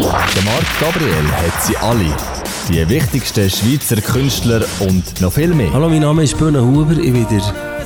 Der 0.00 0.42
Marc 0.44 0.80
Gabriel 0.80 1.30
hat 1.30 1.62
sie 1.62 1.76
alle. 1.76 2.16
Die 2.70 2.88
wichtigsten 2.88 3.50
Schweizer 3.50 4.00
Künstler 4.00 4.64
und 4.80 5.20
noch 5.20 5.34
viel 5.34 5.52
mehr. 5.52 5.70
Hallo, 5.74 5.90
mein 5.90 6.00
Name 6.00 6.22
ist 6.22 6.38
Böhne 6.38 6.64
Huber. 6.64 6.92
Ich 6.92 7.12
bin, 7.12 7.28
der, 7.28 7.42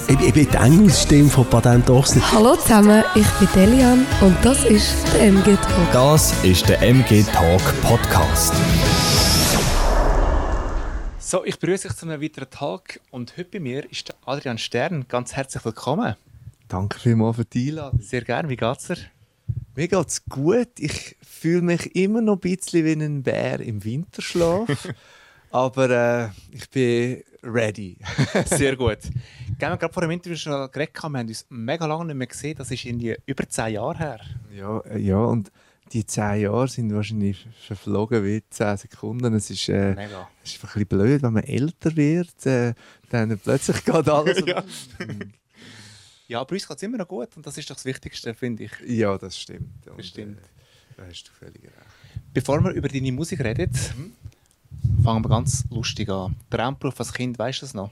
ich, 0.06 0.20
ich 0.20 0.32
bin 0.32 0.48
die 0.48 0.56
Engelsstimme 0.56 1.28
von 1.28 1.44
Patent 1.46 1.90
Ochsner. 1.90 2.22
Hallo 2.30 2.54
zusammen, 2.54 3.02
ich 3.16 3.26
bin 3.26 3.48
Delian 3.52 4.06
und 4.20 4.36
das 4.44 4.64
ist 4.64 4.94
der 5.12 5.22
MG 5.22 5.56
Talk. 5.56 5.92
Das 5.92 6.44
ist 6.44 6.68
der 6.68 6.80
MG 6.82 7.24
Talk 7.24 7.62
Podcast. 7.82 8.54
So, 11.18 11.44
ich 11.44 11.58
begrüße 11.58 11.88
euch 11.88 11.96
zu 11.96 12.06
einem 12.06 12.22
weiteren 12.22 12.48
Tag 12.48 13.00
und 13.10 13.36
heute 13.36 13.50
bei 13.50 13.58
mir 13.58 13.90
ist 13.90 14.06
der 14.10 14.14
Adrian 14.24 14.58
Stern. 14.58 15.06
Ganz 15.08 15.34
herzlich 15.34 15.64
willkommen. 15.64 16.14
Danke 16.68 17.00
vielmals 17.00 17.36
für 17.36 17.44
die 17.44 17.70
Einladung. 17.70 18.00
Sehr 18.00 18.22
gerne, 18.22 18.48
wie 18.48 18.56
geht's 18.56 18.86
dir? 18.86 18.98
Mir 19.74 19.88
geht's 19.88 20.24
gut. 20.26 20.68
Ich 20.78 21.16
fühle 21.44 21.60
mich 21.60 21.94
immer 21.94 22.22
noch 22.22 22.36
ein 22.36 22.40
bisschen 22.40 22.86
wie 22.86 22.92
ein 22.92 23.22
Bär 23.22 23.60
im 23.60 23.84
Winterschlaf. 23.84 24.88
Aber 25.50 25.90
äh, 25.90 26.28
ich 26.50 26.70
bin 26.70 27.22
ready. 27.42 27.98
Sehr 28.46 28.76
gut. 28.76 28.96
Wir 29.58 29.68
haben 29.68 29.78
gerade 29.78 29.92
vor 29.92 30.00
dem 30.00 30.10
Interview 30.12 30.38
schon 30.38 30.70
geredet, 30.70 30.94
wir 30.94 31.02
haben 31.02 31.28
uns 31.28 31.44
mega 31.50 31.84
lange 31.84 32.06
nicht 32.06 32.16
mehr 32.16 32.26
gesehen, 32.28 32.56
das 32.56 32.70
ist 32.70 32.82
irgendwie 32.86 33.14
über 33.26 33.46
zehn 33.46 33.74
Jahre 33.74 33.98
her. 33.98 34.20
ja, 34.56 34.78
äh, 34.86 34.98
ja, 34.98 35.18
und 35.18 35.52
die 35.92 36.06
zehn 36.06 36.40
Jahre 36.40 36.66
sind 36.66 36.94
wahrscheinlich 36.94 37.46
verflogen 37.66 38.24
wie 38.24 38.42
zehn 38.48 38.78
Sekunden. 38.78 39.34
Es 39.34 39.50
ist, 39.50 39.68
äh, 39.68 39.92
es 40.42 40.54
ist 40.54 40.54
einfach 40.64 40.76
ein 40.76 40.86
bisschen 40.86 40.98
blöd, 40.98 41.22
wenn 41.22 41.32
man 41.34 41.44
älter 41.44 41.94
wird. 41.94 42.46
Äh, 42.46 42.72
dann 43.10 43.38
plötzlich 43.38 43.84
geht 43.84 44.08
alles. 44.08 44.42
Ja. 44.46 44.64
Ja, 46.26 46.40
aber 46.40 46.52
uns 46.52 46.66
geht 46.66 46.78
es 46.78 46.82
immer 46.82 46.96
noch 46.96 47.06
gut 47.06 47.36
und 47.36 47.46
das 47.46 47.58
ist 47.58 47.68
doch 47.68 47.74
das 47.74 47.84
Wichtigste, 47.84 48.32
finde 48.32 48.64
ich. 48.64 48.72
ja, 48.86 49.18
das 49.18 49.38
stimmt. 49.38 49.86
Und, 49.86 49.98
Das 49.98 50.06
stimmt. 50.06 50.38
Äh, 50.38 50.63
da 50.96 51.04
hast 51.08 51.24
du 51.24 51.32
völlig 51.32 51.62
recht. 51.64 51.74
Bevor 52.32 52.62
wir 52.64 52.70
über 52.72 52.88
deine 52.88 53.12
Musik 53.12 53.40
reden, 53.40 53.70
fangen 55.02 55.24
wir 55.24 55.28
ganz 55.28 55.64
lustig 55.70 56.08
an. 56.08 56.36
Traumberuf 56.50 56.98
als 56.98 57.12
Kind, 57.12 57.38
weißt 57.38 57.62
du 57.62 57.66
das 57.66 57.74
noch? 57.74 57.90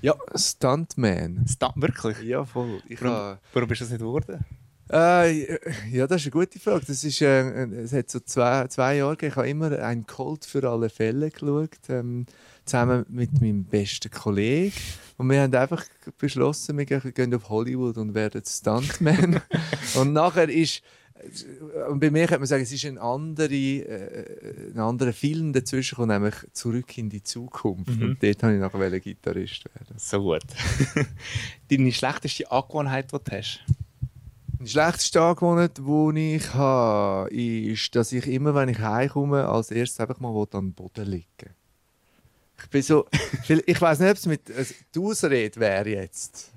Ja, 0.00 0.14
Stuntman. 0.34 1.44
Sta 1.48 1.72
wirklich? 1.76 2.20
Ja, 2.22 2.44
voll. 2.44 2.82
Ich 2.88 3.00
Warum, 3.02 3.14
habe- 3.16 3.38
warum 3.52 3.68
bist 3.68 3.80
du 3.80 3.84
das 3.84 3.90
nicht 3.92 4.00
geworden? 4.00 4.44
Äh, 4.90 5.56
ja, 5.90 6.06
das 6.06 6.20
ist 6.20 6.26
eine 6.26 6.44
gute 6.44 6.58
Frage. 6.58 6.84
Das 6.86 7.02
ist, 7.02 7.22
äh, 7.22 7.64
es 7.82 7.92
hat 7.92 8.10
so 8.10 8.20
zwei, 8.20 8.66
zwei 8.68 8.96
Jahre 8.96 9.16
gegeben. 9.16 9.30
Ich 9.32 9.36
habe 9.36 9.48
immer 9.48 9.78
einen 9.78 10.06
Colt 10.06 10.44
für 10.44 10.68
alle 10.68 10.90
Fälle 10.90 11.30
geschaut, 11.30 11.70
ähm, 11.88 12.26
zusammen 12.66 13.06
mit 13.08 13.40
meinem 13.40 13.64
besten 13.64 14.10
Kollegen. 14.10 14.74
Und 15.16 15.30
wir 15.30 15.40
haben 15.40 15.54
einfach 15.54 15.84
beschlossen, 16.18 16.76
wir 16.76 16.84
gehen 16.84 17.34
auf 17.34 17.48
Hollywood 17.48 17.96
und 17.96 18.14
werden 18.14 18.42
Stuntman. 18.46 19.40
und 19.94 20.12
nachher 20.12 20.48
ist, 20.50 20.82
und 21.90 22.00
bei 22.00 22.10
mir 22.10 22.26
könnte 22.26 22.40
man 22.40 22.46
sagen, 22.46 22.62
es 22.62 22.72
ist 22.72 22.84
ein, 22.84 22.98
andere, 22.98 23.54
äh, 23.54 24.70
ein 24.72 24.78
anderer 24.78 25.12
Film 25.12 25.52
dazwischen 25.52 25.96
gekommen, 25.96 26.08
nämlich 26.08 26.34
«Zurück 26.52 26.96
in 26.98 27.08
die 27.08 27.22
Zukunft». 27.22 27.98
Mhm. 27.98 28.02
Und 28.02 28.22
dort 28.22 28.42
wollte 28.42 28.54
ich 28.54 28.60
nachher 28.60 29.00
Gitarrist 29.00 29.64
werden. 29.64 29.96
So 29.96 30.22
gut. 30.22 30.42
Deine 31.70 31.92
schlechteste 31.92 32.50
Angewohnheit, 32.50 33.12
die 33.12 33.18
du 33.18 33.36
hast? 33.36 33.60
Die 34.60 34.68
schlechteste 34.68 35.20
Angewohnheit, 35.20 35.78
die 35.78 36.36
ich 36.36 36.54
habe, 36.54 37.30
ist, 37.30 37.94
dass 37.94 38.12
ich 38.12 38.26
immer, 38.26 38.54
wenn 38.54 38.68
ich 38.68 38.78
heimkomme, 38.78 39.48
als 39.48 39.70
erstes 39.70 40.00
einfach 40.00 40.20
mal 40.20 40.34
will 40.34 40.46
am 40.52 40.72
Boden 40.72 41.06
liegen 41.06 41.54
Ich 42.58 42.70
bin 42.70 42.82
so, 42.82 43.06
ich 43.66 43.80
weiß 43.80 44.00
nicht, 44.00 44.10
ob 44.10 44.16
es 44.16 44.26
mit 44.26 44.50
also, 44.50 44.74
die 44.94 44.98
Ausrede 44.98 45.60
wäre 45.60 45.88
jetzt. 45.88 46.52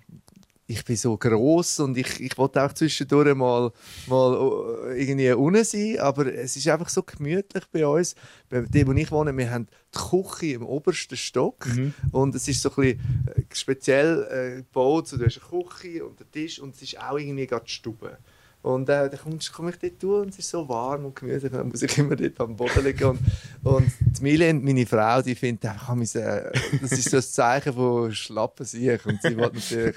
Ich 0.67 0.83
bin 0.83 0.95
so 0.95 1.15
gross 1.15 1.79
und 1.79 1.95
ich, 1.95 2.19
ich 2.19 2.35
wollte 2.39 2.63
auch 2.63 2.73
zwischendurch 2.73 3.35
mal, 3.35 3.71
mal 4.07 4.93
äh, 4.95 4.99
irgendwie 4.99 5.31
unten 5.31 5.63
sein, 5.63 5.99
aber 5.99 6.25
es 6.33 6.55
ist 6.55 6.67
einfach 6.67 6.89
so 6.89 7.03
gemütlich 7.03 7.65
bei 7.71 7.85
uns. 7.85 8.15
Bei 8.49 8.61
dem, 8.61 8.87
wo 8.87 8.93
ich 8.93 9.11
wohne, 9.11 9.37
wir 9.37 9.51
haben 9.51 9.67
die 9.93 9.99
Küche 9.99 10.55
im 10.55 10.65
obersten 10.65 11.17
Stock 11.17 11.67
und 12.11 12.33
es 12.33 12.47
ist 12.47 12.63
so 12.63 12.69
ein 12.69 12.75
bisschen 12.75 13.27
äh, 13.35 13.43
speziell 13.53 14.23
äh, 14.31 14.55
gebaut. 14.63 15.07
So, 15.07 15.17
du 15.17 15.25
hast 15.25 15.39
eine 15.39 15.63
Küche 15.63 16.03
und 16.03 16.19
einen 16.19 16.31
Tisch 16.31 16.59
und 16.59 16.73
es 16.73 16.81
ist 16.81 16.99
auch 16.99 17.19
irgendwie 17.19 17.45
gerade 17.45 17.65
die 17.65 17.71
Stube. 17.71 18.17
Und 18.65 18.89
äh, 18.89 19.09
dann 19.11 19.19
kommst- 19.19 19.53
komme 19.53 19.69
ich 19.69 19.77
dort 19.77 20.01
durch 20.01 20.23
und 20.23 20.29
es 20.29 20.39
ist 20.39 20.49
so 20.49 20.67
warm 20.67 21.05
und 21.05 21.15
gemütlich. 21.15 21.51
Dann 21.51 21.67
muss 21.67 21.83
ich 21.83 21.95
immer 21.99 22.15
dort 22.15 22.39
am 22.39 22.55
Boden 22.55 22.83
liegen. 22.83 23.05
Und, 23.05 23.19
und 23.63 23.91
die 23.99 24.23
Milene, 24.23 24.59
meine 24.59 24.87
Frau, 24.87 25.21
die 25.21 25.35
findet, 25.35 25.65
einfach, 25.69 25.95
äh, 25.95 26.51
das 26.81 26.93
ist 26.93 27.11
so 27.11 27.17
ein 27.17 27.23
Zeichen 27.23 27.73
von 27.73 28.11
schlappen 28.11 28.65
sich. 28.65 29.05
Und 29.05 29.21
sie 29.21 29.37
will 29.37 29.51
natürlich, 29.53 29.95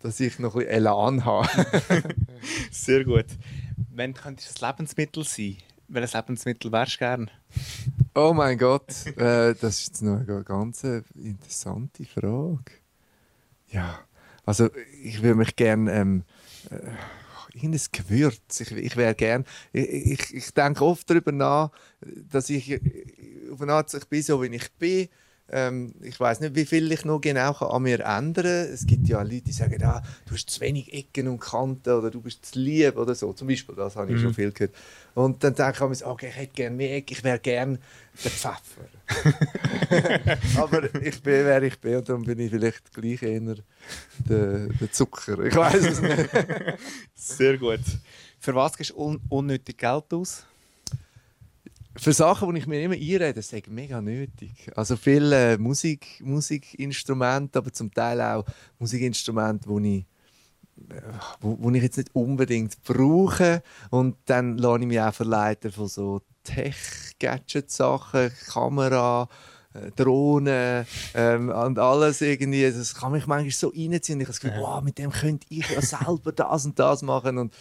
dass 0.00 0.18
ich 0.18 0.38
noch 0.38 0.54
ein 0.54 0.60
bisschen 0.60 0.74
Elan 0.76 1.24
habe. 1.26 1.48
Sehr 2.70 3.04
gut. 3.04 3.26
Wenn 3.94 4.14
könntest 4.14 4.62
du 4.62 4.64
ein 4.64 4.72
Lebensmittel 4.72 5.22
sein? 5.22 5.58
Welches 5.88 6.14
Lebensmittel 6.14 6.72
wärst 6.72 6.94
du 6.94 6.98
gern? 6.98 7.30
Oh 8.14 8.32
mein 8.34 8.56
Gott, 8.56 8.88
äh, 9.18 9.54
das 9.54 9.80
ist 9.80 9.86
jetzt 9.88 10.02
noch 10.02 10.20
eine 10.26 10.42
ganz 10.42 10.84
interessante 10.84 12.06
Frage. 12.06 12.64
Ja, 13.68 13.98
also 14.46 14.70
ich 15.02 15.22
würde 15.22 15.34
mich 15.34 15.54
gerne 15.54 15.92
ähm, 15.92 16.22
äh, 16.70 16.76
irgendein 17.56 17.80
Gewürz. 17.92 18.60
Ich, 18.60 18.70
ich 18.72 18.96
wäre 18.96 19.14
gern. 19.14 19.44
Ich, 19.72 19.88
ich, 19.88 20.34
ich 20.34 20.54
denke 20.54 20.84
oft 20.84 21.08
darüber 21.10 21.32
nach, 21.32 21.70
dass 22.00 22.50
ich 22.50 22.80
auf 23.50 23.60
eine 23.60 23.72
Art 23.72 23.92
ich 23.92 24.04
bin 24.06 24.22
so 24.22 24.42
wie 24.42 24.54
ich 24.54 24.72
bin. 24.74 25.08
Ähm, 25.48 25.94
ich 26.02 26.18
weiß 26.18 26.40
nicht, 26.40 26.56
wie 26.56 26.66
viel 26.66 26.90
ich 26.90 27.04
noch 27.04 27.20
genau 27.20 27.52
kann 27.52 27.68
an 27.68 27.82
mir 27.82 28.00
ändern 28.00 28.44
kann. 28.44 28.74
Es 28.74 28.84
gibt 28.86 29.08
ja 29.08 29.22
Leute, 29.22 29.42
die 29.42 29.52
sagen, 29.52 29.82
ah, 29.84 30.02
du 30.26 30.34
hast 30.34 30.50
zu 30.50 30.60
wenig 30.60 30.92
Ecken 30.92 31.28
und 31.28 31.38
Kanten 31.38 31.90
oder 31.90 32.10
du 32.10 32.20
bist 32.20 32.46
zu 32.46 32.58
lieb 32.58 32.96
oder 32.96 33.14
so. 33.14 33.32
Zum 33.32 33.46
Beispiel, 33.46 33.76
das 33.76 33.94
habe 33.94 34.12
ich 34.12 34.20
schon 34.20 34.34
viel 34.34 34.50
gehört. 34.50 34.74
Und 35.14 35.42
dann 35.44 35.54
denke 35.54 35.92
ich 35.92 36.00
mir, 36.00 36.06
okay, 36.06 36.28
ich 36.28 36.36
hätte 36.36 36.52
gerne 36.52 36.76
mehr 36.76 36.96
Ecken, 36.96 37.12
ich 37.16 37.22
wäre 37.22 37.38
gerne 37.38 37.78
der 38.24 38.30
Pfeffer. 38.30 38.88
Aber 40.60 40.82
ich 41.00 41.22
bin, 41.22 41.44
wer 41.44 41.62
ich 41.62 41.78
bin 41.78 41.96
und 41.96 42.08
darum 42.08 42.24
bin 42.24 42.40
ich 42.40 42.50
vielleicht 42.50 42.92
gleich 42.92 43.22
eher 43.22 43.40
der, 44.28 44.66
der 44.66 44.92
Zucker. 44.92 45.38
Ich 45.44 45.54
weiß 45.54 45.84
es 45.84 46.00
nicht. 46.00 46.28
Sehr 47.14 47.56
gut. 47.56 47.80
Für 48.40 48.54
was 48.54 48.76
gibst 48.76 48.92
du 48.92 48.96
un 48.96 49.20
unnötig 49.28 49.78
Geld 49.78 50.12
aus? 50.12 50.44
Für 51.98 52.12
Sachen, 52.12 52.54
die 52.54 52.60
ich 52.60 52.66
mir 52.66 52.82
immer 52.82 52.94
einrede, 52.94 53.34
das 53.34 53.52
ist 53.52 53.68
mega 53.68 54.00
nötig. 54.00 54.70
Also 54.76 54.96
viele 54.96 55.54
äh, 55.54 55.58
Musik, 55.58 56.20
Musikinstrumente, 56.22 57.58
aber 57.58 57.72
zum 57.72 57.92
Teil 57.92 58.20
auch 58.20 58.44
Musikinstrumente, 58.78 59.68
die 59.68 59.98
ich, 59.98 60.92
äh, 60.94 61.00
wo, 61.40 61.56
wo 61.60 61.70
ich 61.70 61.82
jetzt 61.82 61.96
nicht 61.96 62.14
unbedingt 62.14 62.82
brauche. 62.82 63.62
Und 63.90 64.16
dann 64.26 64.58
lasse 64.58 64.80
ich 64.80 64.86
mich 64.86 65.00
auch 65.00 65.14
verleiten 65.14 65.72
von 65.72 65.88
so 65.88 66.20
Tech-Gadget-Sachen, 66.44 68.30
Kamera, 68.48 69.28
äh, 69.74 69.90
Drohnen 69.92 70.86
ähm, 71.14 71.48
und 71.48 71.78
alles 71.78 72.20
irgendwie. 72.20 72.70
Das 72.70 72.94
kann 72.94 73.12
mich 73.12 73.26
manchmal 73.26 73.50
so 73.50 73.68
reinziehen. 73.68 74.20
Ich 74.20 74.26
habe 74.26 74.32
das 74.32 74.40
Gefühl, 74.40 74.60
wow, 74.60 74.82
mit 74.82 74.98
dem 74.98 75.10
könnte 75.10 75.46
ich 75.50 75.68
ja 75.70 75.80
selber 75.80 76.32
das 76.32 76.66
und 76.66 76.78
das 76.78 77.02
machen. 77.02 77.38
Und, 77.38 77.54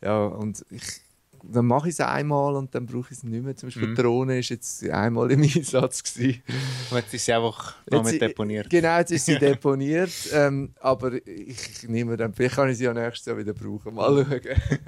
ja, 0.00 0.24
und 0.24 0.64
ich, 0.70 1.02
dann 1.44 1.66
mache 1.66 1.88
ich 1.88 1.94
es 1.94 2.00
einmal 2.00 2.54
und 2.56 2.74
dann 2.74 2.86
brauche 2.86 3.06
ich 3.10 3.18
es 3.18 3.22
nicht 3.24 3.44
mehr. 3.44 3.56
Zum 3.56 3.68
Beispiel 3.68 3.88
die 3.88 3.94
Drohne 4.02 4.38
ist 4.38 4.48
jetzt 4.50 4.88
einmal 4.88 5.30
im 5.30 5.42
Einsatz. 5.42 6.02
Gewesen. 6.02 6.42
Und 6.90 6.96
jetzt 6.98 7.14
ist 7.14 7.24
sie 7.24 7.32
einfach 7.32 7.74
noch 7.90 8.02
mit 8.04 8.12
Jetzt- 8.12 8.22
deponiert. 8.22 8.70
Genau, 8.70 8.98
jetzt 8.98 9.10
ist 9.12 9.26
sie 9.26 9.38
deponiert. 9.38 10.10
Ähm, 10.32 10.72
aber 10.80 11.14
ich 11.26 11.86
nehme 11.88 12.16
dann, 12.16 12.32
vielleicht 12.32 12.54
kann 12.56 12.68
ich 12.70 12.78
sie 12.78 12.84
ja 12.84 12.94
nächstes 12.94 13.26
Jahr 13.26 13.38
wieder 13.38 13.52
brauchen. 13.54 13.94
Mal 13.94 14.24
schauen. 14.24 14.40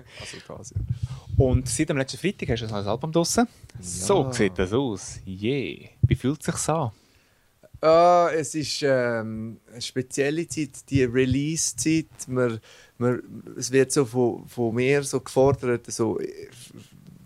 Also 0.49 0.75
ja. 0.75 0.81
Und 1.45 1.69
seit 1.69 1.89
dem 1.89 1.97
letzten 1.99 2.19
Freitag 2.19 2.49
hast 2.51 2.61
du 2.63 2.67
ein 2.67 2.71
neues 2.73 2.87
Album 2.87 3.11
draussen. 3.11 3.49
So 3.81 4.31
sieht 4.31 4.57
das 4.59 4.73
aus. 4.73 5.19
Je. 5.25 5.89
Wie 6.03 6.15
fühlt 6.15 6.41
es 6.41 6.47
sich 6.47 6.69
an? 6.69 6.93
Ah, 7.81 8.31
es 8.33 8.55
ist 8.55 8.83
ähm, 8.83 9.59
eine 9.71 9.83
spezielle 9.83 10.47
Zeit, 10.49 10.89
die 10.89 11.05
Release-Zeit. 11.05 12.07
Man, 12.29 12.59
man, 12.99 13.23
es 13.57 13.71
wird 13.71 13.93
so 13.93 14.05
von, 14.05 14.47
von 14.49 14.75
mir 14.75 15.03
so 15.03 15.21
gefordert, 15.21 15.91
so 15.91 16.19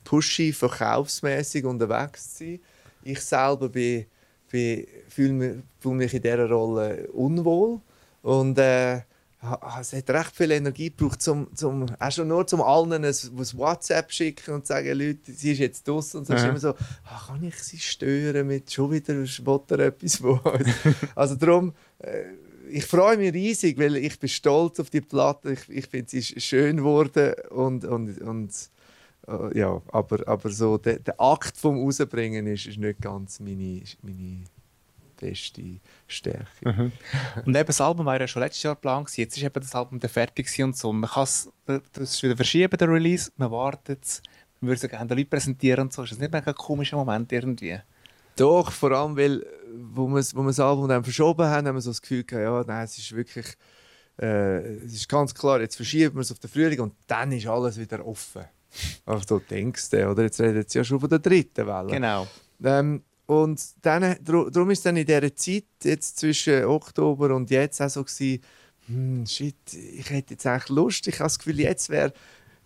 pushy, 0.05 0.53
verkaufsmäßig 0.53 1.65
unterwegs 1.65 2.35
zu 2.35 2.45
sein. 2.45 2.61
Ich 3.03 3.21
selber 3.21 3.69
bin, 3.69 4.07
bin, 4.51 4.87
fühle 5.09 5.33
mich, 5.33 5.57
fühle 5.81 5.95
mich 5.95 6.15
in 6.15 6.23
dieser 6.23 6.49
Rolle 6.49 7.09
unwohl. 7.13 7.81
Und 8.23 8.59
äh, 8.59 9.03
es 9.81 9.93
hat 9.93 10.11
recht 10.11 10.35
viel 10.35 10.51
Energie 10.51 10.91
gebraucht, 10.91 11.23
zum, 11.23 11.55
zum, 11.55 11.87
auch 11.99 12.11
schon 12.11 12.27
nur 12.27 12.47
zum 12.47 12.61
allen 12.61 12.93
ein, 12.93 13.05
ein 13.05 13.15
WhatsApp 13.15 14.11
schicken 14.11 14.55
und 14.55 14.67
sagen, 14.67 14.99
Leute, 14.99 15.33
sie 15.33 15.53
ist 15.53 15.59
jetzt 15.59 15.87
draußen. 15.87 16.19
Und 16.19 16.27
so 16.27 16.35
ist 16.35 16.41
Aha. 16.41 16.49
immer 16.49 16.59
so, 16.59 16.75
ah, 17.05 17.27
kann 17.29 17.45
ich 17.45 17.55
sie 17.57 17.79
stören 17.79 18.47
mit 18.47 18.73
schon 18.73 18.91
wieder 18.91 19.15
will 19.15 19.61
er 19.71 19.79
etwas 19.79 20.17
von 20.17 20.41
uns. 20.41 20.69
also 21.15 21.37
darum, 21.37 21.73
äh, 21.99 22.25
ich 22.71 22.85
freue 22.85 23.17
mich 23.17 23.33
riesig, 23.33 23.79
weil 23.79 23.97
ich 23.97 24.19
bin 24.19 24.29
stolz 24.29 24.81
auf 24.81 24.91
die 24.91 25.01
Platte. 25.01 25.53
Ich, 25.53 25.69
ich 25.69 25.87
finde, 25.87 26.11
sie 26.11 26.19
ist 26.19 26.43
schön 26.43 26.79
geworden 26.79 27.35
und, 27.51 27.85
und, 27.85 28.21
und 28.21 28.53
äh, 29.27 29.59
ja, 29.59 29.81
aber, 29.93 30.27
aber 30.27 30.51
so 30.51 30.79
der, 30.79 30.99
der 30.99 31.21
Akt 31.21 31.57
vom 31.57 31.79
Rausbringen 31.79 32.47
ist, 32.47 32.67
ist 32.67 32.79
nicht 32.79 33.01
ganz 33.01 33.41
meine, 33.41 33.83
meine 34.03 34.45
beste 35.21 35.81
Stärke. 36.07 36.93
Und 37.45 37.57
eben 37.57 37.67
das 37.67 37.81
Album 37.81 38.07
war 38.07 38.21
ja 38.21 38.27
schon 38.27 38.43
letztes 38.43 38.63
Jahr 38.63 38.75
geplant. 38.75 39.17
Jetzt 39.17 39.37
ist 39.37 39.43
eben 39.43 39.61
das 39.61 39.75
Album 39.75 39.99
dann 39.99 40.11
fertig 40.11 40.49
und 40.63 40.77
so. 40.77 40.93
Man 40.93 41.11
kann 41.11 41.25
es 41.25 42.23
wieder 42.23 42.37
verschieben, 42.37 42.77
der 42.79 42.89
Release. 42.89 43.31
Man 43.37 43.51
wartet 43.51 44.05
es. 44.05 44.23
wir 44.61 44.69
würden 44.69 44.79
so 44.79 44.89
gerne 44.89 45.09
den 45.09 45.19
Leuten 45.19 45.31
präsentieren 45.31 45.85
und 45.85 45.93
so. 45.93 46.03
Ist 46.03 46.13
das 46.13 46.19
nicht 46.19 46.35
ein 46.35 46.55
komischer 46.55 46.97
Moment 46.97 47.33
irgendwie? 47.33 47.79
Doch, 48.37 48.71
vor 48.71 48.93
allem, 48.93 49.17
weil, 49.17 49.45
wo 49.93 50.07
wir, 50.09 50.23
wo 50.35 50.43
wir 50.43 50.49
das 50.49 50.61
Album 50.61 50.89
dann 50.89 51.05
verschoben 51.05 51.47
haben, 51.47 51.67
haben 51.67 51.75
wir 51.75 51.81
so 51.81 51.91
das 51.91 52.03
Gefühl 52.03 52.25
gehabt, 52.25 52.45
ja, 52.45 52.75
nein, 52.75 52.85
es 52.85 52.99
ist 52.99 53.15
wirklich, 53.15 53.47
äh, 54.21 54.77
es 54.85 54.95
ist 54.95 55.09
ganz 55.09 55.35
klar, 55.35 55.61
jetzt 55.61 55.77
verschieben 55.77 56.17
wir 56.17 56.23
es 56.23 56.33
auf 56.33 56.39
den 56.39 56.51
Frühling 56.51 56.81
und 56.81 56.95
dann 57.07 57.33
ist 57.33 57.47
alles 57.47 57.79
wieder 57.79 58.07
offen. 58.07 58.45
Ach, 59.07 59.25
du 59.25 59.39
denkst, 59.39 59.91
du, 59.91 60.11
oder? 60.11 60.25
Jetzt 60.25 60.41
redet 60.41 60.71
sie 60.71 60.79
ja 60.79 60.85
schon 60.85 61.01
von 61.01 61.09
der 61.09 61.19
dritten 61.19 61.67
Welle. 61.67 61.91
Genau. 61.91 62.27
Ähm, 62.63 63.03
und 63.27 63.61
dann, 63.83 64.17
darum 64.23 64.71
ist 64.71 64.87
dann 64.87 64.97
in 64.97 65.07
dieser 65.07 65.35
Zeit, 65.35 65.65
jetzt 65.83 66.19
zwischen 66.19 66.65
Oktober 66.65 67.35
und 67.35 67.51
jetzt 67.51 67.81
auch 67.81 67.91
so 67.91 68.03
gewesen, 68.03 68.43
hm, 68.87 69.27
shit, 69.27 69.55
ich 69.75 70.09
hätte 70.09 70.35
jetzt 70.35 70.47
eigentlich 70.47 70.71
Lust, 70.71 71.07
ich 71.09 71.17
habe 71.17 71.25
das 71.25 71.39
Gefühl, 71.39 71.61
jetzt 71.61 71.91
wäre 71.91 72.13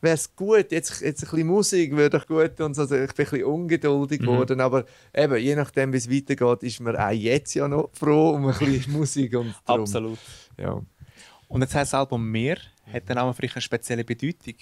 wäre 0.03 0.15
es 0.15 0.35
gut, 0.37 0.71
jetzt, 0.73 1.01
jetzt 1.01 1.23
ein 1.25 1.31
bisschen 1.31 1.47
Musik 1.47 1.93
würde 1.93 2.19
doch 2.19 2.27
gut 2.27 2.61
und 2.61 2.75
so. 2.75 2.83
Also 2.83 2.97
ich 2.97 3.15
bin 3.15 3.25
ein 3.27 3.31
bisschen 3.31 3.45
ungeduldig 3.45 4.21
Mhm. 4.21 4.27
geworden, 4.27 4.61
aber 4.61 4.85
eben, 5.15 5.37
je 5.39 5.55
nachdem, 5.57 5.93
wie 5.93 5.97
es 5.97 6.11
weitergeht, 6.11 6.63
ist 6.65 6.81
man 6.81 6.97
auch 6.97 7.11
jetzt 7.11 7.55
ja 7.55 7.67
noch 7.69 7.89
froh 7.95 8.31
um 8.31 8.47
ein 8.47 8.59
bisschen 8.59 8.93
Musik 8.99 9.35
und 9.37 9.55
Absolut. 9.65 10.19
Ja. 10.59 10.83
Und 11.49 11.61
jetzt 11.63 11.75
heißt 11.75 11.93
das 11.93 11.99
Album 12.01 12.31
«Mehr». 12.31 12.59
Hat 12.93 13.09
der 13.09 13.15
Name 13.17 13.33
vielleicht 13.33 13.55
eine 13.57 13.63
spezielle 13.63 14.05
Bedeutung? 14.05 14.55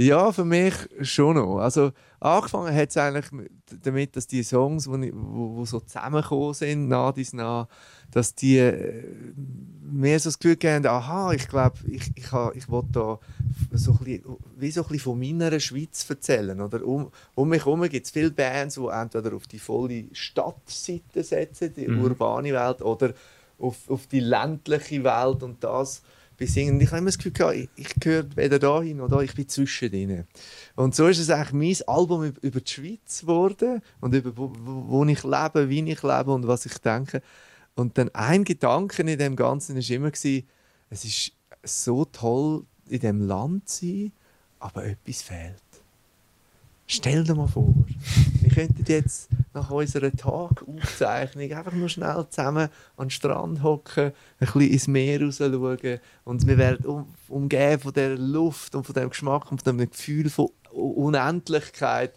Ja, 0.00 0.32
für 0.32 0.46
mich 0.46 0.72
schon 1.02 1.36
noch. 1.36 1.58
Also 1.58 1.92
angefangen 2.20 2.74
hat 2.74 2.88
es 2.88 2.96
eigentlich 2.96 3.30
mit- 3.32 3.50
damit, 3.82 4.16
dass 4.16 4.26
die 4.26 4.42
Songs, 4.42 4.84
die 4.84 5.12
wo, 5.14 5.56
wo, 5.56 5.64
so 5.66 5.78
zusammengekommen 5.80 6.54
sind, 6.54 6.88
nah 6.88 7.12
dies 7.12 7.34
nah, 7.34 7.68
dass 8.10 8.34
die 8.34 8.56
äh, 8.56 9.04
mir 9.82 10.18
so 10.18 10.28
das 10.30 10.38
Gefühl 10.38 10.56
geben, 10.56 10.86
aha, 10.86 11.32
ich 11.34 11.46
glaube, 11.48 11.76
ich, 11.86 12.10
ich, 12.14 12.32
ha- 12.32 12.50
ich 12.54 12.66
will 12.70 12.82
da 12.90 13.18
so 13.72 13.92
ein 13.92 13.98
bisschen, 13.98 14.36
wie 14.56 14.70
so 14.70 14.80
ein 14.80 14.88
bisschen 14.88 15.00
von 15.00 15.18
meiner 15.18 15.60
Schweiz 15.60 16.08
erzählen. 16.08 16.58
Oder? 16.62 16.82
Um, 16.86 17.10
um 17.34 17.48
mich 17.50 17.66
herum 17.66 17.82
gibt 17.82 18.06
es 18.06 18.10
viele 18.10 18.30
Bands, 18.30 18.76
die 18.76 18.86
entweder 18.86 19.36
auf 19.36 19.46
die 19.48 19.58
volle 19.58 20.04
Stadtseite 20.12 21.22
setzen, 21.22 21.74
die 21.74 21.88
Mhm. 21.88 22.00
urbane 22.00 22.54
Welt, 22.54 22.80
oder 22.80 23.12
auf, 23.58 23.76
auf 23.90 24.06
die 24.06 24.20
ländliche 24.20 25.04
Welt 25.04 25.42
und 25.42 25.62
das 25.62 26.02
Und 26.40 26.80
ich 26.80 26.88
habe 26.88 26.98
immer 26.98 27.06
das 27.06 27.18
Gefühl, 27.18 27.32
gehabt, 27.32 27.54
ich, 27.54 27.68
ich 27.76 27.94
gehöre 28.00 28.24
weder 28.34 28.58
dahin 28.58 28.96
noch 28.96 29.08
da, 29.08 29.20
ich 29.20 29.34
bin 29.34 29.46
zwischendrin. 29.46 30.24
Und 30.74 30.94
so 30.94 31.06
ist 31.06 31.18
es 31.18 31.28
eigentlich 31.28 31.52
mein 31.52 31.88
Album 31.88 32.22
üb- 32.22 32.40
über 32.40 32.60
die 32.60 32.72
Schweiz 32.72 33.20
geworden 33.20 33.82
und 34.00 34.14
über 34.14 34.34
wo, 34.36 34.50
wo 34.58 34.88
wo 34.88 35.04
ich 35.04 35.22
lebe, 35.22 35.68
wie 35.68 35.80
ich 35.90 36.02
lebe 36.02 36.32
und 36.32 36.46
was 36.46 36.64
ich 36.64 36.78
denke. 36.78 37.20
Und 37.74 37.98
dann 37.98 38.08
ein 38.14 38.44
Gedanke 38.44 39.02
in 39.02 39.18
dem 39.18 39.36
Ganzen 39.36 39.76
war 39.76 39.90
immer, 39.90 40.10
gewesen, 40.10 40.46
es 40.88 41.04
ist 41.04 41.32
so 41.62 42.06
toll, 42.06 42.64
in 42.88 43.00
dem 43.00 43.20
Land 43.20 43.68
zu 43.68 43.86
sein, 43.86 44.12
aber 44.60 44.86
etwas 44.86 45.22
fehlt. 45.22 45.62
Stell 46.86 47.22
dir 47.22 47.34
mal 47.34 47.48
vor, 47.48 47.72
wir 48.40 48.50
könnten 48.50 48.84
jetzt 48.88 49.28
nach 49.52 49.70
unserer 49.70 50.12
Tagaufzeichnung 50.12 51.52
einfach 51.52 51.72
nur 51.72 51.88
schnell 51.88 52.26
zusammen 52.30 52.68
an 52.96 53.06
den 53.06 53.10
Strand 53.10 53.62
hocken, 53.62 54.06
ein 54.06 54.12
bisschen 54.38 54.60
ins 54.62 54.88
Meer 54.88 55.22
raus 55.22 55.38
schauen 55.38 56.00
und 56.24 56.46
wir 56.46 56.58
wären 56.58 56.84
um, 56.84 57.14
umgeben 57.28 57.80
von 57.80 57.92
der 57.92 58.16
Luft 58.16 58.74
und 58.74 58.84
von 58.84 58.94
dem 58.94 59.10
Geschmack 59.10 59.50
und 59.50 59.62
von 59.62 59.76
dem 59.76 59.90
Gefühl 59.90 60.30
von 60.30 60.48
Unendlichkeit. 60.70 62.14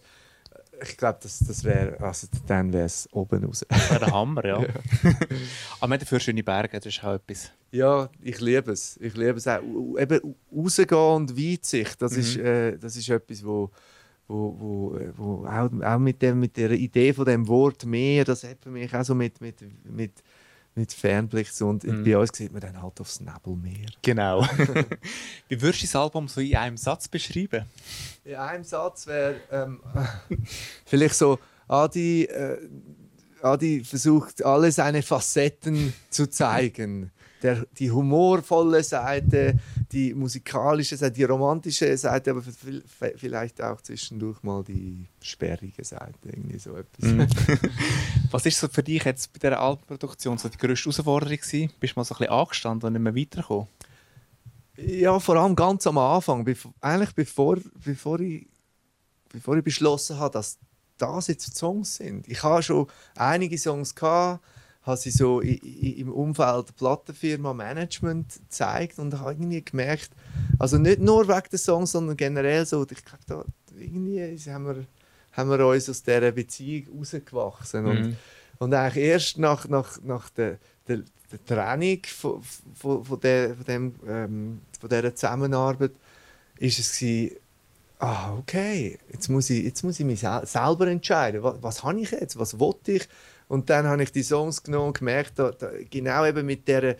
Ich 0.81 0.97
glaube, 0.97 1.19
das, 1.21 1.39
das 1.39 1.63
wäre, 1.63 1.99
also 2.01 2.27
dann 2.47 2.73
wäre 2.73 2.85
es 2.85 3.07
oben 3.13 3.45
raus. 3.45 3.65
Das 3.69 3.89
wäre 3.91 3.99
der 4.05 4.13
Hammer, 4.13 4.45
ja. 4.45 4.57
Aber 4.57 4.67
wir 4.69 5.17
haben 5.81 5.99
dafür 5.99 6.19
schöne 6.19 6.43
Berge, 6.43 6.77
das 6.79 6.87
ist 6.87 7.03
auch 7.03 7.13
etwas. 7.13 7.51
Ja, 7.71 8.09
ich 8.21 8.39
liebe 8.41 8.71
es. 8.71 8.97
Ich 8.97 9.15
liebe 9.15 9.37
es 9.37 9.47
auch. 9.47 9.61
Eben 9.97 10.35
rausgehen 10.55 11.15
und 11.15 11.37
Weitsicht, 11.37 12.01
das, 12.01 12.17
ist, 12.17 12.37
äh, 12.37 12.77
das 12.77 12.95
ist 12.95 13.09
etwas, 13.09 13.45
wo, 13.45 13.71
wo, 14.33 14.55
wo, 14.59 14.97
äh, 14.97 15.11
wo 15.15 15.45
auch, 15.45 15.69
auch 15.93 15.99
mit, 15.99 16.21
dem, 16.21 16.39
mit 16.39 16.57
der 16.57 16.71
Idee 16.71 17.13
von 17.13 17.25
dem 17.25 17.47
Wort 17.47 17.85
mehr, 17.85 18.25
das 18.25 18.43
hat 18.43 18.57
für 18.63 18.71
mich 18.71 18.93
auch 18.95 19.03
so 19.03 19.13
mit, 19.13 19.39
mit, 19.41 19.57
mit, 19.85 20.11
mit 20.75 20.91
Fernblick 20.91 21.47
so. 21.49 21.69
Und 21.69 21.83
Mhm. 21.83 22.03
bei 22.03 22.17
uns 22.17 22.35
sieht 22.35 22.51
man 22.51 22.61
dann 22.61 22.81
halt 22.81 22.99
aufs 22.99 23.19
Nebelmeer. 23.19 23.89
Genau. 24.01 24.41
Wie 25.47 25.61
würdest 25.61 25.83
du 25.83 25.85
das 25.87 25.95
Album 25.95 26.27
so 26.27 26.41
in 26.41 26.55
einem 26.55 26.77
Satz 26.77 27.07
beschreiben? 27.07 27.65
In 28.25 28.35
einem 28.35 28.63
Satz 28.63 29.05
wäre 29.05 29.35
ähm, 29.51 29.79
vielleicht 30.85 31.15
so, 31.15 31.37
Adi, 31.67 32.23
äh, 32.23 32.57
Adi 33.41 33.83
versucht 33.83 34.43
alle 34.43 34.71
seine 34.71 35.03
Facetten 35.03 35.93
zu 36.09 36.27
zeigen. 36.27 37.11
Der, 37.43 37.65
die 37.77 37.91
humorvolle 37.91 38.81
Seite, 38.83 39.59
die 39.91 40.13
musikalische 40.13 40.95
Seite, 40.95 41.13
die 41.13 41.25
romantische 41.25 41.95
Seite, 41.97 42.31
aber 42.31 42.41
vielleicht 42.41 43.61
auch 43.61 43.81
zwischendurch 43.81 44.41
mal 44.43 44.63
die 44.63 45.05
sperrige 45.21 45.83
Seite, 45.83 46.13
irgendwie 46.23 46.57
so 46.57 46.75
etwas. 46.77 47.27
Was 48.31 48.45
ist 48.45 48.59
so 48.59 48.69
für 48.69 48.81
dich 48.81 49.03
jetzt 49.03 49.33
bei 49.33 49.39
dieser 49.39 49.59
Albumproduktion 49.59 50.37
so 50.37 50.47
die 50.47 50.57
grösste 50.57 50.85
Herausforderung 50.85 51.35
gewesen? 51.35 51.69
Bist 51.79 51.95
du 51.95 51.99
mal 51.99 52.05
so 52.05 52.15
ein 52.15 52.19
bisschen 52.19 52.33
angestanden 52.33 52.87
und 52.87 52.93
nicht 52.93 53.01
mehr 53.01 53.15
weitergekommen? 53.15 53.67
Ja, 54.77 55.19
vor 55.19 55.35
allem 55.35 55.55
ganz 55.55 55.85
am 55.85 55.97
Anfang, 55.97 56.47
eigentlich 56.81 57.13
bevor, 57.13 57.57
bevor, 57.83 58.19
ich, 58.21 58.47
bevor 59.29 59.57
ich 59.57 59.63
beschlossen 59.63 60.17
habe, 60.17 60.33
dass 60.33 60.57
das 60.97 61.27
jetzt 61.27 61.55
Songs 61.55 61.95
sind. 61.97 62.27
Ich 62.27 62.41
habe 62.41 62.63
schon 62.63 62.87
einige 63.15 63.57
Songs 63.57 63.93
gehabt, 63.93 64.43
habe 64.83 64.97
sie 64.97 65.11
so 65.11 65.41
i- 65.41 65.61
i- 65.63 65.99
im 66.01 66.11
Umfeld 66.11 66.69
der 66.69 66.73
Plattenfirma 66.73 67.53
Management 67.53 68.33
gezeigt 68.33 68.99
und 68.99 69.17
habe 69.19 69.31
irgendwie 69.31 69.63
gemerkt, 69.63 70.11
also 70.59 70.77
nicht 70.77 70.99
nur 70.99 71.27
wegen 71.27 71.49
der 71.51 71.59
Songs, 71.59 71.91
sondern 71.91 72.17
generell 72.17 72.65
so, 72.65 72.83
ich 72.83 73.03
glaube, 73.05 73.23
da 73.27 73.45
irgendwie 73.79 74.19
haben 74.51 74.65
wir, 74.65 74.85
haben 75.31 75.49
wir 75.49 75.65
uns 75.65 75.89
aus 75.89 76.03
dieser 76.03 76.31
Beziehung 76.31 76.99
rausgewachsen. 76.99 77.85
Und, 77.85 77.99
Mhm. 78.07 78.15
und 78.59 78.73
eigentlich 78.73 79.03
erst 79.05 79.37
nach, 79.37 79.67
nach, 79.67 80.01
nach 80.03 80.29
der, 80.31 80.57
der, 80.87 80.99
der 81.31 81.45
Trennung 81.45 81.99
von, 82.05 82.43
von, 82.75 83.03
von, 83.05 83.19
der, 83.21 83.55
von, 83.55 83.65
dem, 83.65 83.95
ähm, 84.07 84.61
von 84.79 84.89
dieser 84.89 85.15
Zusammenarbeit 85.15 85.91
ist 86.59 86.77
es 86.79 86.99
gewesen, 86.99 87.37
ah, 87.99 88.33
okay, 88.37 88.99
jetzt 89.11 89.29
muss 89.29 89.49
ich, 89.49 89.63
jetzt 89.63 89.81
muss 89.83 89.99
ich 89.99 90.05
mich 90.05 90.19
sel 90.19 90.41
selber 90.45 90.87
entscheiden, 90.87 91.41
was, 91.41 91.55
was 91.63 91.83
habe 91.83 91.99
ich 92.01 92.11
jetzt, 92.11 92.37
was 92.37 92.59
will 92.59 92.75
ich? 92.87 93.07
Und 93.53 93.69
dann 93.69 93.85
habe 93.85 94.01
ich 94.01 94.11
die 94.11 94.23
Songs 94.23 94.63
genommen 94.63 94.87
und 94.87 94.97
gemerkt, 94.97 95.37
da, 95.37 95.51
da, 95.51 95.69
genau 95.87 96.25
eben 96.25 96.43
mit 96.43 96.67
dieser 96.67 96.95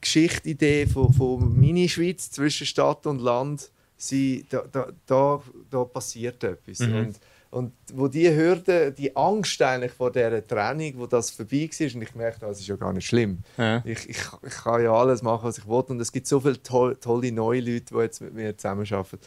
Geschichtidee 0.00 0.86
von, 0.86 1.12
von 1.12 1.58
Mini-Schweiz 1.58 2.30
zwischen 2.30 2.64
Stadt 2.64 3.08
und 3.08 3.20
Land, 3.20 3.72
sie, 3.96 4.46
da, 4.48 4.62
da, 4.70 4.86
da, 5.04 5.42
da 5.68 5.84
passiert 5.84 6.44
etwas. 6.44 6.78
Mhm. 6.78 6.94
Und, 6.94 7.20
und 7.50 7.72
wo 7.92 8.06
die 8.06 8.32
Hürde, 8.32 8.92
die 8.92 9.16
Angst 9.16 9.60
eigentlich 9.60 9.90
vor 9.90 10.12
dieser 10.12 10.46
Trennung, 10.46 10.92
wo 10.98 11.06
das 11.06 11.32
vorbei 11.32 11.68
war, 11.68 11.94
und 11.96 12.02
ich 12.02 12.14
merkte, 12.14 12.46
das 12.46 12.60
ist 12.60 12.68
ja 12.68 12.76
gar 12.76 12.92
nicht 12.92 13.06
schlimm. 13.08 13.38
Ja. 13.58 13.82
Ich, 13.84 14.08
ich, 14.08 14.22
ich 14.46 14.54
kann 14.62 14.84
ja 14.84 14.92
alles 14.92 15.22
machen, 15.22 15.42
was 15.42 15.58
ich 15.58 15.66
will. 15.66 15.82
Und 15.88 16.00
es 16.00 16.12
gibt 16.12 16.28
so 16.28 16.38
viele 16.38 16.62
to 16.62 16.94
tolle 16.94 17.32
neue 17.32 17.60
Leute, 17.60 17.92
die 17.92 18.00
jetzt 18.00 18.20
mit 18.20 18.32
mir 18.32 18.56
zusammenarbeiten. 18.56 19.18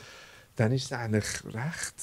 Dann 0.55 0.71
ist 0.71 0.86
es 0.86 0.93
eigentlich 0.93 1.43
recht, 1.53 1.95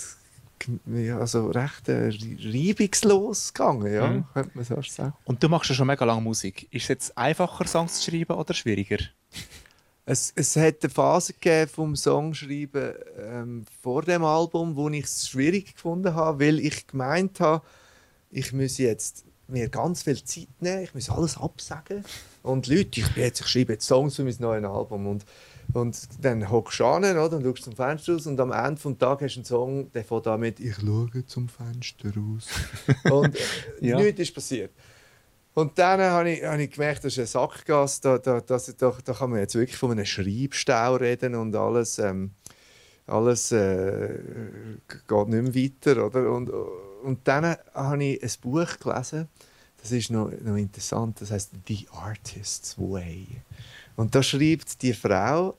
also 1.19 1.49
recht 1.49 1.89
äh, 1.89 2.11
reibungslos 2.41 3.53
gegangen, 3.53 3.93
ja, 3.93 4.07
Mhm. 4.09 4.25
könnte 4.33 4.51
man 4.55 4.65
so 4.65 4.81
sagen. 4.83 5.13
Und 5.25 5.43
du 5.43 5.49
machst 5.49 5.71
ja 5.71 5.75
schon 5.77 5.87
mega 5.87 6.05
lange 6.05 6.21
Musik. 6.23 6.67
Ist 6.73 6.83
es 6.85 6.89
jetzt 6.89 7.19
einfacher, 7.19 7.67
Songs 7.67 8.01
zu 8.01 8.11
schreiben 8.11 8.37
oder 8.37 8.55
schwieriger? 8.55 8.99
Es, 10.05 10.33
es 10.37 10.55
hat 10.57 10.83
eine 10.83 10.91
Phase 10.91 11.33
gegeben 11.33 11.69
vom 11.69 11.97
Songschreiben 11.97 12.95
ähm, 13.19 13.65
vor 13.83 14.03
dem 14.03 14.25
Album, 14.25 14.77
wo 14.77 14.89
ich 14.89 15.05
es 15.05 15.29
schwierig 15.29 15.75
gefunden 15.75 16.15
habe, 16.15 16.45
weil 16.45 16.61
ich 16.61 16.87
gemeint 16.87 17.41
habe, 17.41 17.65
ich 18.31 18.53
muss 18.53 18.79
jetzt 18.79 19.25
mir 19.49 19.69
ganz 19.69 20.05
viel 20.05 20.23
Zeit 20.23 20.49
nehmen, 20.61 20.83
ich 20.85 20.95
muss 20.95 21.11
alles 21.11 21.37
absagen. 21.37 22.05
Und 22.43 22.67
Leute, 22.69 23.01
ich, 23.01 23.13
bin 23.15 23.25
jetzt, 23.25 23.41
ich 23.41 23.47
schreibe 23.49 23.75
jetzt 23.75 23.87
Songs 23.87 24.17
für 24.17 24.25
mein 24.25 24.37
neues 24.39 24.65
Album. 24.65 25.07
Und, 25.09 25.25
und 25.73 26.09
dann 26.21 26.51
hockst 26.51 26.81
du 26.81 26.87
an 26.87 27.05
oder, 27.05 27.37
und 27.37 27.45
schaust 27.45 27.65
zum 27.65 27.75
Fenster 27.77 28.13
raus 28.15 28.27
und 28.27 28.41
am 28.41 28.53
Ende 28.53 28.81
des 28.81 28.99
Tages 28.99 29.23
hast 29.23 29.35
du 29.35 29.39
einen 29.39 29.45
Song, 29.45 29.93
der 29.93 30.05
fängt 30.05 30.27
damit 30.27 30.61
«Ich 30.61 30.77
schaue 30.77 31.27
zum 31.27 31.49
Fenster 31.49 32.11
raus». 32.17 32.49
und 33.11 33.35
äh, 33.37 33.39
Ja. 33.81 33.99
nichts 33.99 34.21
ist 34.21 34.35
passiert. 34.35 34.71
Und 35.55 35.79
dann 35.79 36.01
habe 36.01 36.31
ich, 36.31 36.45
habe 36.45 36.63
ich 36.63 36.71
gemerkt, 36.71 37.03
das 37.05 37.15
ist 37.15 37.19
ein 37.19 37.27
Sackgasse. 37.27 38.01
Da, 38.03 38.19
da, 38.19 38.41
das, 38.41 38.77
da, 38.77 38.95
da 39.03 39.13
kann 39.15 39.31
man 39.31 39.39
jetzt 39.39 39.55
wirklich 39.55 39.79
von 39.79 39.91
einem 39.91 40.05
Schreibstau 40.05 40.97
reden 40.97 41.35
und 41.35 41.57
alles, 41.57 41.99
ähm, 41.99 42.33
alles 43.07 43.53
äh, 43.53 44.19
geht 44.87 45.29
nicht 45.29 45.55
mehr 45.55 45.55
weiter. 45.55 46.05
Oder? 46.07 46.31
Und, 46.31 46.51
und 47.03 47.21
dann 47.27 47.57
habe 47.73 48.05
ich 48.05 48.23
ein 48.23 48.31
Buch 48.43 48.79
gelesen, 48.79 49.29
das 49.81 49.93
ist 49.93 50.11
noch, 50.11 50.31
noch 50.43 50.57
interessant, 50.57 51.21
das 51.21 51.31
heißt 51.31 51.53
«The 51.67 51.87
Artist's 51.91 52.77
Way». 52.79 53.27
Und 53.97 54.15
da 54.15 54.23
schreibt 54.23 54.83
die 54.83 54.93
Frau 54.93 55.57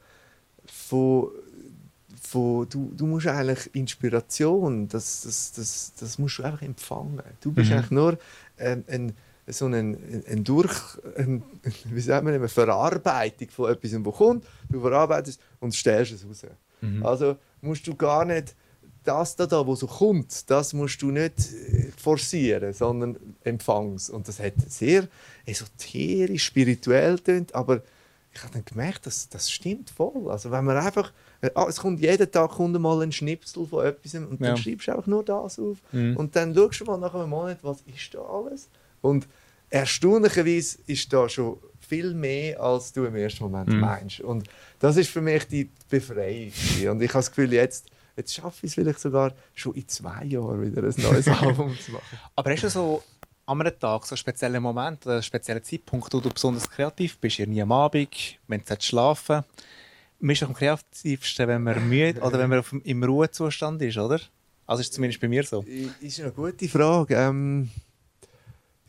von, 0.65 1.29
von 2.22 2.67
du, 2.70 2.91
du 2.96 3.06
musst 3.08 3.27
eigentlich 3.27 3.74
Inspiration, 3.75 4.88
das, 4.88 5.22
das, 5.24 5.51
das, 5.53 5.94
das 6.00 6.20
musst 6.20 6.39
du 6.39 6.44
einfach 6.44 6.62
empfangen. 6.62 7.22
Du 7.41 7.51
bist 7.51 7.70
Mhm. 7.70 7.77
eigentlich 7.77 7.91
nur 7.91 8.17
ähm, 8.60 8.84
ein, 8.88 9.13
so 9.48 9.65
ein, 9.65 9.74
ein, 9.74 10.24
ein 10.29 10.44
durch, 10.44 10.75
ein, 11.17 11.44
wie 11.86 12.01
sagt 12.01 12.24
man, 12.24 12.34
eine 12.34 12.48
Verarbeitung 12.48 13.50
von 13.50 13.72
etwas, 13.72 13.94
was 13.94 14.15
kommt, 14.15 14.46
du 14.70 14.82
verarbeitest 14.82 15.39
und 15.60 15.74
stellst 15.74 16.12
es 16.12 16.25
raus. 16.25 16.46
Mhm. 16.82 17.06
Also 17.06 17.38
musst 17.62 17.88
du 17.88 17.96
gar 17.96 18.25
nicht 18.25 18.56
das 19.08 19.36
da, 19.38 19.46
da, 19.46 19.65
wo 19.65 19.74
so 19.74 19.88
kommt, 19.88 20.50
das 20.50 20.74
musst 20.74 21.01
du 21.01 21.12
nicht 21.12 21.39
äh, 21.39 21.91
forcieren, 21.96 22.74
sondern 22.74 23.17
empfangs. 23.44 24.10
Und 24.10 24.27
das 24.27 24.39
hat 24.39 24.56
sehr 24.67 25.08
esoterisch, 25.46 26.44
spirituell 26.44 27.17
tönt, 27.20 27.56
aber 27.56 27.82
ich 28.38 28.44
habe 28.44 28.53
dann 28.53 28.65
gemerkt, 28.65 29.06
dass 29.08 29.27
das 29.29 29.51
stimmt 29.51 29.89
voll. 29.89 30.29
Also 30.29 30.51
wenn 30.51 30.63
man 30.63 30.77
einfach, 30.77 31.12
äh, 31.41 31.50
ah, 31.56 31.65
es 31.67 31.77
kommt 31.77 32.00
jeden 32.00 32.32
Tag 32.32 32.51
kommt 32.51 32.79
mal 32.79 33.01
ein 33.01 33.12
Schnipsel 33.12 33.65
von 33.65 33.86
etwas 33.86 34.13
und 34.13 34.39
dann 34.41 34.56
Ja. 34.56 34.58
schreibst 34.58 34.88
du 34.88 34.91
einfach 34.91 35.08
nur 35.08 35.24
das 35.25 35.58
auf 35.60 35.77
Mhm. 35.91 36.15
und 36.15 36.36
dann 36.36 36.53
schaust 36.53 36.79
du 36.82 36.86
mal 36.86 36.98
nach 36.98 37.13
einem 37.15 37.29
Monat, 37.29 37.58
was 37.63 37.82
ist 37.82 38.13
da 38.13 38.20
alles? 38.22 38.70
Und 39.01 39.27
erstaunlicherweise 39.70 40.77
ist 40.88 41.12
da 41.12 41.27
schon 41.29 41.58
viel 41.79 42.13
mehr, 42.13 42.62
als 42.62 42.91
du 42.94 43.06
im 43.06 43.15
ersten 43.15 43.44
Moment 43.44 43.70
Mhm. 43.70 43.79
meinst. 43.79 44.20
Und 44.22 44.48
das 44.79 44.98
ist 44.98 45.10
für 45.10 45.22
mich 45.22 45.48
die 45.48 45.70
Befreiung. 45.89 46.51
Und 46.91 47.01
ich 47.01 47.10
habe 47.10 47.20
das 47.20 47.29
Gefühl, 47.32 47.53
jetzt, 47.53 47.88
jetzt 48.15 48.34
schaffe 48.34 48.65
ich 48.65 48.72
es 48.72 48.75
vielleicht 48.75 49.00
sogar 49.00 49.34
schon 49.56 49.74
in 49.75 49.88
zwei 49.88 50.25
Jahren 50.25 50.62
wieder 50.62 50.84
ein 50.84 50.94
neues 50.98 51.27
Album 51.70 51.77
zu 51.79 51.91
machen. 51.91 52.20
Aber 52.36 52.51
hast 52.51 52.63
du 52.63 52.70
so 52.70 53.03
an 53.48 53.62
einem 53.62 53.80
Tag 53.80 54.06
so 54.06 54.13
einen 54.13 54.18
speziellen 54.18 54.62
Moment 54.62 55.06
oder 55.06 55.16
einen 55.16 55.24
speziellen 55.24 55.63
Zeitpunkt, 55.63 56.13
wo 56.13 56.20
du 56.20 56.30
besonders 56.30 56.70
kreativ 56.70 57.18
bist? 57.18 57.39
Irgendwie 57.39 57.62
am 57.62 57.72
Abend, 57.72 58.38
wenn 58.48 58.62
du 58.63 58.75
schlafen 58.80 59.44
Man 60.20 60.32
ist 60.32 60.42
doch 60.42 60.50
am 60.50 60.54
kreativsten, 60.54 61.48
wenn 61.48 61.63
man 61.63 61.88
müde 61.88 62.22
oder 62.22 62.39
wenn 62.39 62.50
man 62.50 62.60
auf, 62.60 62.74
im 62.84 63.04
Ruhezustand 63.04 63.82
ist, 63.82 63.98
oder? 63.98 64.20
Also 64.66 64.82
ist 64.82 64.88
es 64.88 64.92
zumindest 64.92 65.22
bei 65.22 65.30
mir 65.30 65.44
so. 65.44 65.63
Ist 66.01 66.20
eine 66.20 66.32
gute 66.32 66.68
Frage. 66.68 67.16
Ähm, 67.16 67.72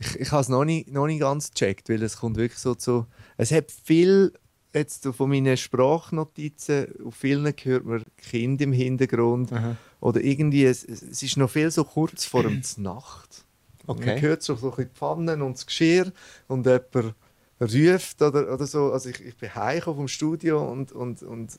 ich 0.00 0.18
ich 0.18 0.32
habe 0.32 0.42
es 0.42 0.48
noch 0.48 0.64
nicht, 0.64 0.90
noch 0.90 1.06
nicht 1.06 1.20
ganz 1.20 1.50
gecheckt, 1.52 1.88
weil 1.88 2.02
es 2.02 2.16
kommt 2.16 2.36
wirklich 2.36 2.58
so 2.58 2.74
zu... 2.74 3.06
Es 3.36 3.52
hat 3.52 3.70
viel, 3.70 4.32
jetzt 4.74 5.06
von 5.06 5.30
meinen 5.30 5.56
Sprachnotizen, 5.56 6.88
auf 7.04 7.14
vielen 7.14 7.54
hört 7.62 7.84
man 7.84 8.02
Kind 8.16 8.60
im 8.60 8.72
Hintergrund 8.72 9.52
oder 10.00 10.20
irgendwie, 10.20 10.64
es, 10.64 10.84
es 10.84 11.22
ist 11.22 11.36
noch 11.36 11.50
viel 11.50 11.70
so 11.70 11.84
kurz 11.84 12.24
vor 12.24 12.42
dem 12.42 12.60
Nacht. 12.78 13.44
Okay. 13.88 14.06
Man 14.06 14.20
hört 14.20 14.42
so, 14.42 14.54
so 14.54 14.66
ein 14.66 14.76
bisschen 14.76 14.90
die 14.92 14.98
Pfannen 14.98 15.42
und 15.42 15.56
das 15.56 15.66
Geschirr 15.66 16.12
und 16.46 16.66
jemand 16.66 17.14
ruft 17.60 18.22
oder, 18.22 18.52
oder 18.52 18.66
so. 18.66 18.92
Also 18.92 19.08
ich, 19.08 19.20
ich 19.24 19.36
bin 19.36 19.54
heimgekommen 19.54 19.96
vom 19.96 20.08
Studio 20.08 20.70
und, 20.70 20.92
und, 20.92 21.22
und 21.22 21.58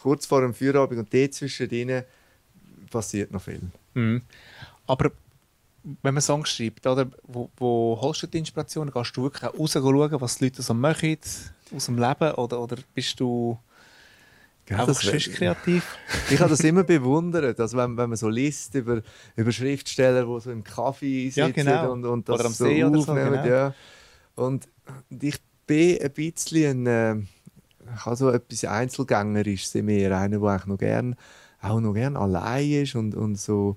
kurz 0.00 0.26
vor 0.26 0.42
dem 0.42 0.54
Feierabend 0.54 0.98
und 1.00 1.12
dort 1.12 1.34
zwischendrin 1.34 2.02
passiert 2.90 3.30
noch 3.32 3.42
viel. 3.42 3.62
Mhm. 3.94 4.20
Aber 4.86 5.10
wenn 6.02 6.14
man 6.14 6.22
Songs 6.22 6.50
schreibt, 6.50 6.86
oder, 6.86 7.06
wo, 7.22 7.48
wo 7.56 7.98
holst 8.00 8.22
du 8.22 8.26
die 8.26 8.38
Inspiration? 8.38 8.90
Gehst 8.90 9.16
du 9.16 9.22
wirklich 9.22 9.44
auch 9.50 9.58
raus 9.58 9.72
schauen, 9.72 10.20
was 10.20 10.36
die 10.36 10.44
Leute 10.44 10.60
so 10.60 10.74
machen 10.74 11.16
aus 11.74 11.86
dem 11.86 11.98
Leben? 11.98 12.32
Oder, 12.32 12.60
oder 12.60 12.76
bist 12.94 13.18
du 13.18 13.58
Ja, 14.70 14.86
das 14.86 15.00
sonst 15.00 15.32
kreativ? 15.32 15.84
Ich 16.30 16.38
habe 16.40 16.50
das 16.50 16.60
immer 16.60 16.84
bewundert, 16.84 17.58
also 17.58 17.76
wenn, 17.76 17.96
wenn 17.96 18.08
man 18.10 18.16
so 18.16 18.28
liest 18.28 18.74
über, 18.76 19.02
über 19.36 19.52
Schriftsteller, 19.52 20.24
die 20.24 20.40
so 20.40 20.50
im 20.50 20.62
Kaffee 20.62 21.26
sitzen 21.28 21.40
Ja, 21.40 21.48
genau. 21.50 21.92
und, 21.92 22.04
und 22.06 22.28
das 22.28 22.36
Oder 22.36 22.46
am 22.46 22.52
so 22.52 22.64
See 22.64 22.84
oder 22.84 23.00
so, 23.00 23.10
aufnehmen. 23.12 23.42
genau. 23.42 23.46
ja. 23.46 23.74
und, 24.36 24.68
ich 25.20 25.38
bin 25.66 26.00
ein 26.00 26.10
bisschen 26.12 26.86
ein, 26.86 27.18
äh, 27.20 27.94
ich 27.94 28.06
habe 28.06 28.16
so 28.16 28.30
etwas 28.30 28.64
Einzelgängerisches 28.64 29.74
in 29.74 29.86
mir, 29.86 30.16
einer, 30.16 30.38
der 30.38 30.48
eigentlich 30.48 30.66
noch 30.66 30.78
gern, 30.78 31.16
auch 31.60 31.80
noch 31.80 31.94
gern 31.94 32.16
allein 32.16 32.70
ist 32.70 32.94
und, 32.94 33.14
und 33.14 33.36
so 33.38 33.76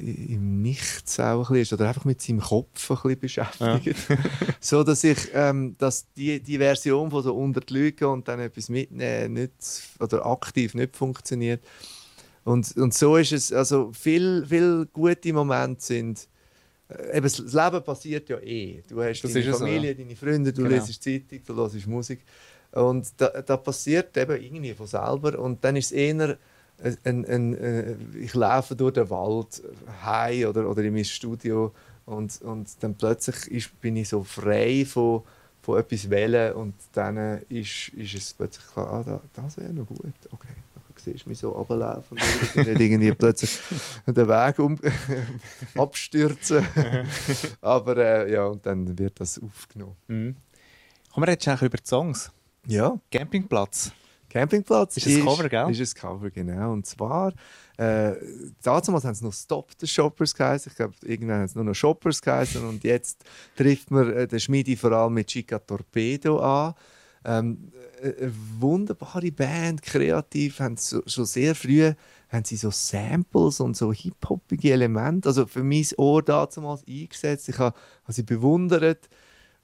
im 0.00 0.62
Nichts 0.62 1.20
auch 1.20 1.36
ein 1.36 1.38
bisschen 1.40 1.56
ist 1.56 1.72
oder 1.72 1.88
einfach 1.88 2.04
mit 2.04 2.20
seinem 2.20 2.40
Kopf 2.40 2.90
ein 2.90 2.96
bisschen 2.96 3.20
beschäftigt. 3.20 3.98
so 4.60 4.82
dass 4.82 5.04
ich 5.04 5.28
ähm, 5.34 5.76
dass 5.78 6.12
die, 6.14 6.40
die 6.40 6.58
Version 6.58 7.10
von 7.10 7.22
so 7.22 7.34
unter 7.34 7.60
die 7.60 7.74
Leute 7.74 8.08
und 8.08 8.26
dann 8.28 8.40
etwas 8.40 8.68
mitnehmen 8.68 9.34
nicht, 9.34 9.52
oder 10.00 10.26
aktiv 10.26 10.74
nicht 10.74 10.96
funktioniert. 10.96 11.62
Und, 12.44 12.76
und 12.76 12.94
so 12.94 13.16
ist 13.16 13.32
es, 13.32 13.52
also 13.52 13.92
viel, 13.92 14.44
viel 14.46 14.86
gute 14.92 15.32
Momente 15.32 15.84
sind, 15.84 16.28
äh, 16.88 17.18
eben 17.18 17.24
das 17.24 17.38
Leben 17.38 17.84
passiert 17.84 18.28
ja 18.28 18.38
eh. 18.38 18.82
Du 18.88 19.02
hast 19.02 19.22
Das 19.22 19.32
deine 19.32 19.44
ja 19.44 19.52
so, 19.52 19.58
Familie, 19.58 19.94
deine 19.94 20.16
Freunde, 20.16 20.52
du 20.52 20.62
Genau. 20.62 20.74
lesest 20.74 21.02
Zeitung, 21.02 21.40
du 21.46 21.54
hörst 21.54 21.86
Musik. 21.86 22.20
Und 22.72 23.08
da, 23.16 23.28
da 23.42 23.56
passiert 23.56 24.16
eben 24.16 24.42
irgendwie 24.42 24.74
von 24.74 24.86
selber. 24.86 25.38
Und 25.38 25.62
dann 25.64 25.76
ist 25.76 25.86
es 25.86 25.92
eher, 25.92 26.38
ein, 26.82 26.96
ein, 27.04 27.24
ein, 27.26 27.54
äh, 27.54 27.96
ich 28.20 28.34
laufe 28.34 28.76
durch 28.76 28.94
den 28.94 29.10
Wald 29.10 29.62
heim 30.02 30.48
oder, 30.48 30.68
oder 30.68 30.82
in 30.82 30.94
mein 30.94 31.04
Studio 31.04 31.72
und, 32.06 32.40
und 32.42 32.82
dann 32.82 32.94
plötzlich 32.94 33.50
ist, 33.50 33.80
bin 33.80 33.96
ich 33.96 34.08
so 34.08 34.22
frei 34.22 34.84
von, 34.86 35.22
von 35.60 35.78
etwas 35.78 36.08
wählen 36.08 36.54
und 36.54 36.74
dann 36.92 37.42
ist, 37.48 37.88
ist 37.90 38.14
es 38.14 38.32
plötzlich 38.32 38.66
klar, 38.72 38.92
ah, 38.92 39.02
da, 39.04 39.20
das 39.42 39.58
wäre 39.58 39.72
noch 39.72 39.86
gut. 39.86 40.14
Okay, 40.30 40.54
dann 40.74 40.82
siehst 40.96 41.26
du 41.26 41.28
mich 41.28 41.38
so 41.38 41.50
runterlaufen 41.50 42.16
und 42.18 42.66
nicht 42.66 42.80
irgendwie 42.80 43.12
plötzlich 43.12 43.58
den 44.06 44.28
Weg 44.28 44.58
um, 44.58 44.78
abstürzen. 45.76 46.66
Aber 47.60 47.96
äh, 47.96 48.32
ja, 48.32 48.46
und 48.46 48.64
dann 48.64 48.98
wird 48.98 49.20
das 49.20 49.38
aufgenommen. 49.42 49.96
Mhm. 50.06 50.36
Kommen 51.12 51.26
wir 51.26 51.32
jetzt 51.32 51.46
eigentlich 51.48 51.62
über 51.62 51.78
die 51.78 51.86
Songs. 51.86 52.30
Ja. 52.66 52.98
Campingplatz. 53.10 53.92
Campingplatz 54.38 54.96
Ist 54.96 55.06
ein 55.06 55.24
Cover, 55.24 55.48
gell? 55.48 55.70
Ist 55.70 55.96
ein 55.96 56.00
Cover, 56.00 56.30
genau. 56.30 56.72
Und 56.72 56.86
zwar, 56.86 57.32
äh, 57.76 58.12
damals 58.62 59.04
haben 59.04 59.14
sie 59.14 59.24
noch 59.24 59.34
Stop 59.34 59.72
the 59.80 59.86
Shoppers 59.86 60.34
geheißen. 60.34 60.70
Ich 60.70 60.76
glaube, 60.76 60.94
irgendwann 61.02 61.40
haben 61.40 61.48
sie 61.48 61.56
nur 61.56 61.64
noch 61.64 61.74
Shoppers 61.74 62.22
geheißen. 62.22 62.66
Und 62.66 62.84
jetzt 62.84 63.24
trifft 63.56 63.90
man 63.90 64.12
äh, 64.12 64.26
den 64.28 64.38
Schmiedi 64.38 64.76
vor 64.76 64.92
allem 64.92 65.14
mit 65.14 65.26
Chica 65.26 65.58
Torpedo 65.58 66.38
an. 66.38 66.74
Ähm, 67.24 67.72
äh, 68.00 68.12
eine 68.22 68.32
wunderbare 68.58 69.32
Band, 69.32 69.82
kreativ, 69.82 70.60
haben 70.60 70.76
so, 70.76 71.02
schon 71.06 71.26
sehr 71.26 71.54
früh 71.54 71.92
haben 72.28 72.44
sie 72.44 72.56
so 72.56 72.70
Samples 72.70 73.60
und 73.60 73.76
so 73.76 73.92
hip-hoppige 73.92 74.72
Elemente, 74.72 75.28
also 75.28 75.46
für 75.46 75.64
mein 75.64 75.86
Ohr 75.96 76.22
damals 76.22 76.84
eingesetzt. 76.86 77.48
Ich 77.48 77.58
habe, 77.58 77.76
habe 78.02 78.12
sie 78.12 78.22
bewundert 78.22 79.08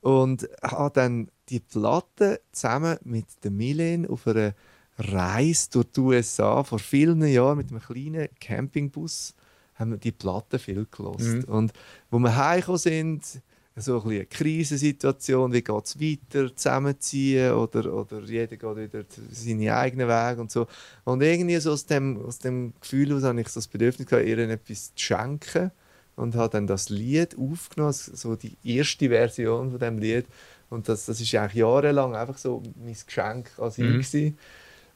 und 0.01 0.49
habe 0.63 0.91
dann 0.95 1.29
die 1.49 1.61
Platte 1.61 2.41
zusammen 2.53 2.99
mit 3.05 3.27
der 3.43 3.51
Milen 3.51 4.07
auf 4.07 4.27
einer 4.27 4.55
Reise 4.99 5.71
durch 5.71 5.87
die 5.93 6.01
USA 6.01 6.63
vor 6.63 6.79
vielen 6.79 7.25
Jahren 7.27 7.59
mit 7.59 7.71
einem 7.71 7.81
kleinen 7.81 8.29
Campingbus 8.41 9.35
haben 9.75 9.91
wir 9.91 9.99
die 9.99 10.13
Platte 10.13 10.59
viel 10.59 10.87
gelost. 10.91 11.45
Und 11.49 11.73
wo 12.11 12.19
wir 12.21 12.37
heimgekommen 12.37 12.79
sind, 12.79 13.43
so 13.77 14.01
ein 14.01 14.11
eine 14.11 14.27
Krisensituation, 14.27 15.53
wie 15.53 15.63
geht 15.63 15.85
es 15.85 16.01
weiter, 16.01 16.55
zusammenziehen 16.55 17.55
oder, 17.55 17.93
oder 17.93 18.21
jeder 18.21 18.57
geht 18.57 18.77
wieder 18.77 19.05
seine 19.33 19.77
eigenen 19.77 20.07
Wege 20.09 20.41
und 20.41 20.51
so. 20.53 20.69
Und 21.03 21.23
irgendwie 21.23 21.57
so 21.57 21.73
aus 21.73 21.85
dem, 21.85 22.23
aus 22.25 22.39
dem 22.39 22.73
Gefühl 22.81 23.09
heraus 23.09 23.25
habe 23.25 23.41
ich 23.41 23.49
so 23.49 23.59
das 23.59 23.69
Bedürfnis 23.69 24.07
gehabt, 24.07 24.29
ihr 24.29 24.39
etwas 24.39 24.95
zu 24.95 25.05
schenken 25.05 25.73
und 26.15 26.37
habe 26.37 26.51
dann 26.51 26.69
das 26.69 26.89
Lied 26.89 27.37
aufgenommen, 27.37 27.93
so 27.93 28.37
die 28.37 28.57
erste 28.63 29.09
Version 29.09 29.71
von 29.71 29.81
dem 29.81 29.99
Lied. 29.99 30.27
Und 30.75 30.89
das, 30.89 31.07
das 31.07 31.21
ist 31.21 31.35
eigentlich 31.35 31.55
jahrelang 31.55 32.15
einfach 32.17 32.37
so 32.37 32.63
mein 32.77 32.97
Geschenk 33.07 33.51
an 33.59 33.71
sie. 33.71 33.83
Mhm. 33.83 33.93
gewesen. 33.93 34.39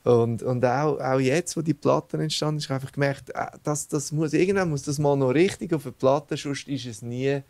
Und, 0.05 0.43
und 0.43 0.65
auch, 0.65 0.99
auch 1.01 1.21
jetzt, 1.21 1.57
wo 1.57 1.61
die 1.61 1.75
Platte 1.75 2.17
entstanden 2.19 2.59
ist, 2.59 2.69
habe 2.69 2.79
ich 2.79 2.83
einfach 2.83 2.93
gemerkt, 2.93 3.31
äh, 3.31 3.47
das, 3.63 3.89
das 3.89 4.13
muss, 4.13 4.33
irgendwann 4.33 4.71
muss 4.71 4.83
das 4.83 4.99
mal 4.99 5.17
noch 5.17 5.31
richtig 5.31 5.73
auf 5.73 5.83
der 5.83 5.91
Platte, 5.91 6.37
sonst 6.37 6.69
ist 6.69 6.87
es 6.87 7.03
nie, 7.03 7.43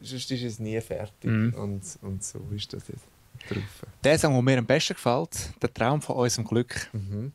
sonst 0.00 0.30
ist 0.30 0.42
es 0.42 0.58
nie 0.58 0.80
fertig. 0.80 1.30
Mhm. 1.30 1.54
Und, 1.54 1.82
und 2.02 2.22
so 2.22 2.40
ist 2.54 2.72
das 2.72 2.88
jetzt 2.88 3.06
drauf. 3.48 3.86
Der 4.04 4.18
Song, 4.18 4.34
der 4.34 4.42
mir 4.42 4.58
am 4.58 4.66
besten 4.66 4.94
gefällt, 4.94 5.52
der 5.62 5.72
Traum 5.72 6.02
von 6.02 6.16
unserem 6.16 6.44
Glück. 6.44 6.88
Mhm. 6.92 7.32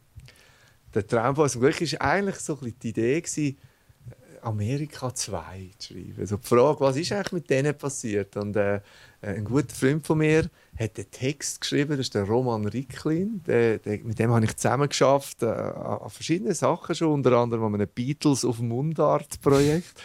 Der 0.93 1.07
Traum 1.07 1.35
von 1.35 1.43
unserem 1.43 1.61
Glück 1.61 1.81
war 1.81 2.01
eigentlich 2.01 2.35
so 2.35 2.53
ein 2.53 2.59
bisschen 2.59 2.79
die 2.79 2.89
Idee, 2.89 3.21
gewesen, 3.21 3.57
Amerika 4.45 5.13
2 5.13 5.71
zu 5.77 5.93
schreiben. 5.93 6.15
Also 6.19 6.37
die 6.37 6.47
Frage, 6.47 6.79
was 6.79 6.95
ist 6.97 7.11
eigentlich 7.11 7.31
mit 7.31 7.49
denen 7.49 7.77
passiert? 7.77 8.37
Und 8.37 8.55
äh, 8.55 8.79
ein 9.21 9.43
guter 9.43 9.73
Freund 9.73 10.05
von 10.05 10.19
mir 10.19 10.49
hat 10.77 10.97
den 10.97 11.09
Text 11.09 11.61
geschrieben, 11.61 11.91
das 11.91 12.01
ist 12.01 12.15
der 12.15 12.23
Roman 12.23 12.65
Ricklin. 12.65 13.41
Der, 13.45 13.79
der, 13.79 13.99
mit 14.03 14.19
dem 14.19 14.31
habe 14.31 14.45
ich 14.45 14.55
zusammen 14.55 14.87
geschafft 14.89 15.41
äh, 15.43 15.47
an 15.47 16.09
verschiedenen 16.09 16.53
Sachen 16.53 16.93
schon, 16.95 17.11
unter 17.13 17.33
anderem 17.33 17.63
an 17.65 17.75
einem 17.75 17.87
Beatles 17.93 18.45
auf 18.45 18.59
Mundart-Projekt. 18.59 20.01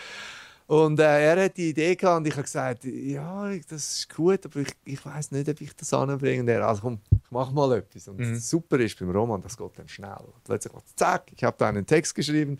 Und 0.66 1.00
äh, 1.00 1.24
er 1.34 1.44
hat 1.46 1.56
die 1.56 1.70
Idee 1.70 1.96
gehabt 1.96 2.18
und 2.18 2.26
ich 2.28 2.32
habe 2.34 2.44
gesagt, 2.44 2.84
ja, 2.84 3.50
das 3.68 3.94
ist 3.96 4.14
gut, 4.14 4.46
aber 4.46 4.60
ich, 4.60 4.72
ich 4.84 5.04
weiß 5.04 5.32
nicht, 5.32 5.48
ob 5.48 5.60
ich 5.60 5.74
das 5.74 5.92
anbringe. 5.92 6.42
Und 6.42 6.48
er, 6.48 6.66
also 6.66 6.82
komm, 6.82 7.00
ich 7.12 7.30
mach 7.30 7.50
mal 7.50 7.76
etwas. 7.76 8.06
Und 8.06 8.20
Mhm. 8.20 8.34
das 8.34 8.48
super 8.48 8.78
ist 8.78 8.96
beim 9.00 9.10
Roman, 9.10 9.42
das 9.42 9.56
geht 9.56 9.72
dann 9.76 9.88
schnell. 9.88 10.16
Und 10.20 10.44
plötzlich, 10.44 10.72
zack, 10.94 11.24
ich 11.34 11.42
habe 11.42 11.56
da 11.58 11.68
einen 11.68 11.84
Text 11.84 12.14
geschrieben 12.14 12.56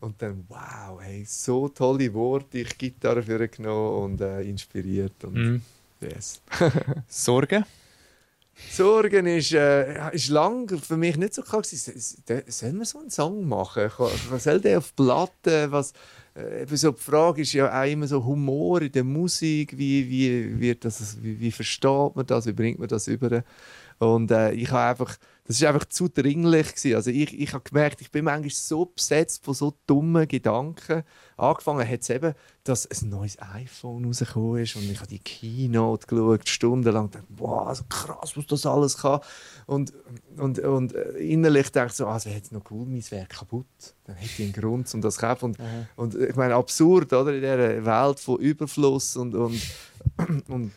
und 0.00 0.20
dann, 0.22 0.44
wow, 0.48 1.00
hey, 1.00 1.24
so 1.26 1.68
tolle 1.68 2.12
Worte, 2.14 2.58
ich 2.58 2.76
Gitarre 2.78 3.22
für 3.22 3.48
genommen 3.48 4.12
und 4.12 4.20
äh, 4.20 4.42
inspiriert. 4.42 5.22
Und 5.24 5.34
Mhm. 5.34 5.62
yes. 6.00 6.40
Sorgen. 7.08 7.64
Sorgen 8.70 9.26
ist, 9.26 9.52
äh, 9.52 10.14
ist 10.14 10.28
lang 10.28 10.68
für 10.68 10.96
mich 10.96 11.16
nicht 11.16 11.34
so 11.34 11.42
klar. 11.42 11.62
gewesen. 11.62 11.94
S- 11.96 12.18
s- 12.28 12.58
Soll 12.58 12.72
man 12.74 12.84
so 12.84 12.98
einen 12.98 13.10
Song 13.10 13.48
machen? 13.48 13.90
Was 14.28 14.44
soll 14.44 14.60
der 14.60 14.78
auf 14.78 14.94
Platte? 14.94 15.72
Was, 15.72 15.92
äh, 16.34 16.66
so 16.76 16.90
die 16.92 17.00
Frage 17.00 17.42
ist 17.42 17.52
ja 17.54 17.80
auch 17.80 17.86
immer 17.90 18.06
so 18.06 18.22
Humor 18.24 18.82
in 18.82 18.92
der 18.92 19.04
Musik. 19.04 19.76
Wie, 19.78 20.08
wie, 20.10 20.60
wird 20.60 20.84
das, 20.84 21.16
wie, 21.22 21.40
wie 21.40 21.50
versteht 21.52 22.14
man 22.14 22.26
das? 22.26 22.46
Wie 22.46 22.52
bringt 22.52 22.78
man 22.78 22.88
das 22.88 23.08
über? 23.08 23.42
Und 23.98 24.30
äh, 24.30 24.52
ich 24.52 24.70
habe 24.70 24.90
einfach 25.00 25.16
das 25.50 25.60
ist 25.60 25.66
einfach 25.66 25.86
zu 25.86 26.08
dringlich 26.08 26.76
gewesen. 26.76 26.94
Also 26.94 27.10
ich, 27.10 27.36
ich 27.36 27.52
habe 27.52 27.68
gemerkt, 27.68 28.00
ich 28.00 28.12
bin 28.12 28.24
manchmal 28.24 28.50
so 28.50 28.86
besetzt 28.86 29.44
von 29.44 29.52
so 29.52 29.74
dummen 29.84 30.28
Gedanken. 30.28 31.02
Angefangen 31.36 31.88
hat 31.88 32.02
es 32.02 32.10
eben, 32.10 32.34
dass 32.62 32.86
ein 32.86 33.08
neues 33.08 33.36
iPhone 33.42 34.04
rausgekommen 34.04 34.62
ist 34.62 34.76
und 34.76 34.88
ich 34.88 34.98
habe 34.98 35.08
die 35.08 35.18
Keynote 35.18 36.06
geschaut, 36.06 36.48
stundenlang, 36.48 37.06
und 37.06 37.16
dachte, 37.16 37.26
wow, 37.30 37.76
so 37.76 37.82
krass, 37.88 38.36
was 38.36 38.46
das 38.46 38.64
alles 38.64 38.98
kann. 38.98 39.18
Und, 39.66 39.92
und, 40.36 40.60
und 40.60 40.94
äh, 40.94 41.18
innerlich 41.18 41.72
dachte 41.72 41.88
ich 41.88 41.94
so, 41.94 42.06
also 42.06 42.30
jetzt 42.30 42.52
noch 42.52 42.70
cool, 42.70 42.86
mein 42.86 43.02
wäre 43.10 43.26
kaputt. 43.26 43.66
Dann 44.04 44.14
hätte 44.14 44.42
ich 44.42 44.44
einen 44.44 44.52
Grund, 44.52 44.94
um 44.94 45.00
das 45.00 45.14
zu 45.14 45.20
kaufen. 45.20 45.56
Und, 45.96 46.14
und 46.14 46.14
ich 46.14 46.36
meine, 46.36 46.54
absurd, 46.54 47.12
oder? 47.12 47.34
In 47.34 47.40
dieser 47.40 47.84
Welt 47.84 48.20
von 48.20 48.38
Überfluss 48.38 49.16
und, 49.16 49.34
und, 49.34 49.60
und 50.48 50.70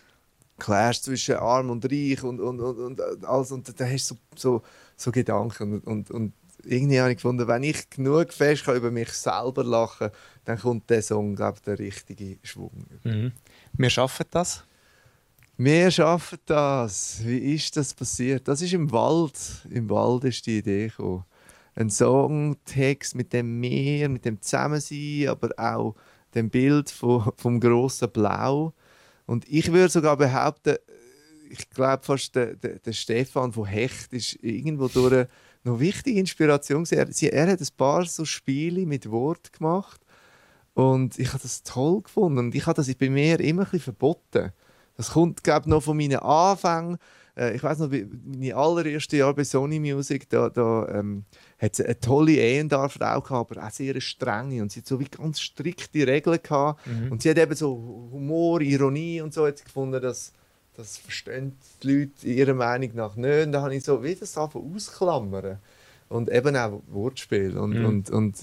Clash 0.63 1.01
zwischen 1.01 1.35
Arm 1.35 1.69
und 1.69 1.83
Reich 1.85 2.23
und, 2.23 2.39
und, 2.39 2.59
und, 2.61 2.79
und 2.79 3.25
alles. 3.25 3.51
Und 3.51 3.79
da 3.79 3.85
hast 3.85 4.11
du 4.11 4.15
so, 4.15 4.19
so, 4.35 4.61
so 4.95 5.11
Gedanken. 5.11 5.73
Und, 5.73 5.85
und, 5.85 6.11
und 6.11 6.33
irgendwie 6.63 6.99
habe 7.01 7.11
ich 7.11 7.17
gefunden, 7.17 7.47
wenn 7.47 7.63
ich 7.63 7.89
genug 7.89 8.31
fest 8.31 8.63
kann 8.63 8.77
über 8.77 8.89
mich 8.89 9.09
selber 9.09 9.63
lachen 9.63 10.09
dann 10.45 10.59
kommt 10.59 10.89
der 10.89 11.01
Song, 11.01 11.35
glaube 11.35 11.57
ich, 11.57 11.63
der 11.63 11.79
richtige 11.79 12.37
Schwung. 12.43 12.85
Mhm. 13.03 13.31
Wir 13.73 13.89
schaffen 13.89 14.25
das. 14.31 14.63
Wir 15.57 15.91
schaffen 15.91 16.39
das. 16.45 17.21
Wie 17.23 17.55
ist 17.55 17.77
das 17.77 17.93
passiert? 17.93 18.47
Das 18.47 18.61
ist 18.61 18.73
im 18.73 18.91
Wald. 18.91 19.65
Im 19.69 19.89
Wald 19.89 20.25
ist 20.25 20.45
die 20.45 20.57
Idee 20.57 20.87
gekommen. 20.87 21.25
Ein 21.75 21.89
Songtext 21.89 23.15
mit 23.15 23.33
dem 23.33 23.59
Meer, 23.59 24.09
mit 24.09 24.25
dem 24.25 24.41
Zusammensein, 24.41 25.27
aber 25.29 25.49
auch 25.57 25.95
dem 26.35 26.49
Bild 26.49 26.89
vom, 26.89 27.31
vom 27.37 27.59
grossen 27.59 28.11
Blau. 28.11 28.73
Und 29.25 29.47
ich 29.47 29.71
würde 29.71 29.89
sogar 29.89 30.17
behaupten, 30.17 30.75
ich 31.49 31.69
glaube 31.69 32.03
fast, 32.03 32.35
der, 32.35 32.55
der, 32.55 32.79
der, 32.79 32.93
Stefan 32.93 33.53
von 33.53 33.65
Hecht 33.65 34.11
ist 34.11 34.39
irgendwo 34.41 34.87
durch 34.87 35.27
noch 35.63 35.79
wichtige 35.79 36.19
Inspiration. 36.19 36.85
Er, 36.89 37.07
er 37.07 37.51
hat 37.51 37.61
ein 37.61 37.67
paar 37.77 38.05
so 38.05 38.25
Spiele 38.25 38.85
mit 38.85 39.09
Wort 39.09 39.53
gemacht 39.53 40.01
und 40.73 41.19
ich 41.19 41.29
habe 41.29 41.43
das 41.43 41.63
toll 41.63 42.01
gefunden. 42.01 42.39
Und 42.39 42.55
ich 42.55 42.65
habe 42.65 42.75
das 42.75 42.93
bei 42.95 43.09
mir 43.09 43.39
immer 43.39 43.61
ein 43.61 43.65
bisschen 43.65 43.79
verboten. 43.81 44.51
Das 44.95 45.11
kommt, 45.11 45.43
glaube 45.43 45.61
ich, 45.61 45.67
noch 45.67 45.83
von 45.83 45.97
meinen 45.97 46.19
Anfängen. 46.19 46.97
Äh, 47.35 47.55
ich 47.55 47.63
weiß 47.63 47.79
noch, 47.79 47.89
meine 47.89 48.55
allererste 48.55 49.17
Jahr 49.17 49.33
bei 49.33 49.43
Sony 49.43 49.79
Music, 49.79 50.29
da, 50.29 50.49
da 50.49 50.87
ähm, 50.89 51.25
hat 51.63 51.79
eine 51.79 51.99
tolle 51.99 52.33
Ehendar-Frau 52.33 53.21
gehabt, 53.21 53.57
aber 53.57 53.65
auch 53.67 53.71
sehr 53.71 53.99
strenge. 54.01 54.61
Und 54.61 54.71
sie 54.71 54.81
hat 54.81 54.87
so 54.87 54.99
wie 54.99 55.05
ganz 55.05 55.39
strikte 55.39 56.05
Regeln 56.05 56.39
gehabt. 56.41 56.85
Mhm. 56.85 57.11
Und 57.11 57.21
sie 57.21 57.29
hat 57.29 57.37
eben 57.37 57.55
so 57.55 58.09
Humor, 58.11 58.61
Ironie 58.61 59.21
und 59.21 59.33
so 59.33 59.47
hat 59.47 59.63
gefunden, 59.63 60.01
dass 60.01 60.33
das 60.75 60.97
verstehen 60.97 61.55
die 61.81 61.91
Leute 61.91 62.27
ihrer 62.27 62.53
Meinung 62.53 62.91
nach 62.95 63.15
nicht. 63.15 63.45
Und 63.45 63.51
da 63.51 63.61
habe 63.61 63.75
ich 63.75 63.83
so 63.83 64.03
wie 64.03 64.15
das 64.15 64.37
ausklammern 64.37 65.59
und 66.09 66.31
eben 66.31 66.55
auch 66.55 66.81
Wortspiel. 66.87 67.57
Und, 67.57 67.79
mhm. 67.79 67.85
und, 67.85 68.09
und 68.09 68.35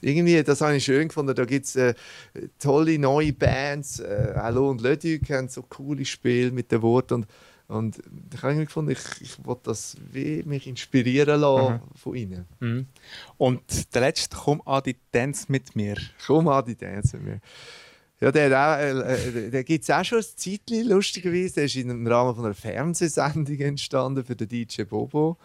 irgendwie, 0.00 0.42
das 0.42 0.60
habe 0.60 0.76
ich 0.76 0.84
schön 0.84 1.08
gefunden, 1.08 1.34
da 1.34 1.44
gibt 1.44 1.66
es 1.66 1.76
äh, 1.76 1.94
tolle 2.58 2.98
neue 2.98 3.32
Bands, 3.32 4.00
äh, 4.00 4.34
Allo 4.36 4.70
und 4.70 4.80
Leduc 4.80 5.28
haben 5.30 5.48
so 5.48 5.62
coole 5.62 6.04
Spiele 6.04 6.52
mit 6.52 6.70
den 6.70 6.82
Worten 6.82 7.14
und, 7.14 7.26
und 7.68 7.98
ich 8.32 8.42
habe 8.42 8.64
gefunden, 8.64 8.92
ich, 8.92 9.20
ich 9.20 9.44
wollte 9.44 9.64
das 9.64 9.96
wie 10.10 10.42
mich 10.44 10.66
inspirieren 10.66 11.40
lassen 11.40 11.74
mhm. 11.74 11.98
von 11.98 12.14
ihnen. 12.14 12.46
Mhm. 12.60 12.86
Und 13.36 13.94
der 13.94 14.00
letzte, 14.00 14.36
komm 14.36 14.62
Adi, 14.64 14.96
dance 15.12 15.46
mit 15.48 15.76
mir. 15.76 15.96
Komm 16.26 16.48
Adi, 16.48 16.74
dance 16.74 17.16
mit 17.18 17.26
mir. 17.26 17.40
Ja, 18.20 18.32
der, 18.32 18.50
äh, 18.50 19.14
äh, 19.14 19.50
der 19.50 19.64
gibt 19.64 19.84
es 19.84 19.90
auch 19.90 20.04
schon 20.04 20.18
ein 20.18 20.24
Zeitchen, 20.34 20.88
lustigerweise. 20.88 21.54
Der 21.56 21.64
ist 21.64 21.76
im 21.76 22.06
Rahmen 22.06 22.34
von 22.34 22.46
einer 22.46 22.54
Fernsehsendung 22.54 23.58
entstanden 23.60 24.24
für 24.24 24.34
den 24.34 24.48
DJ 24.48 24.82
Bobo. 24.82 25.36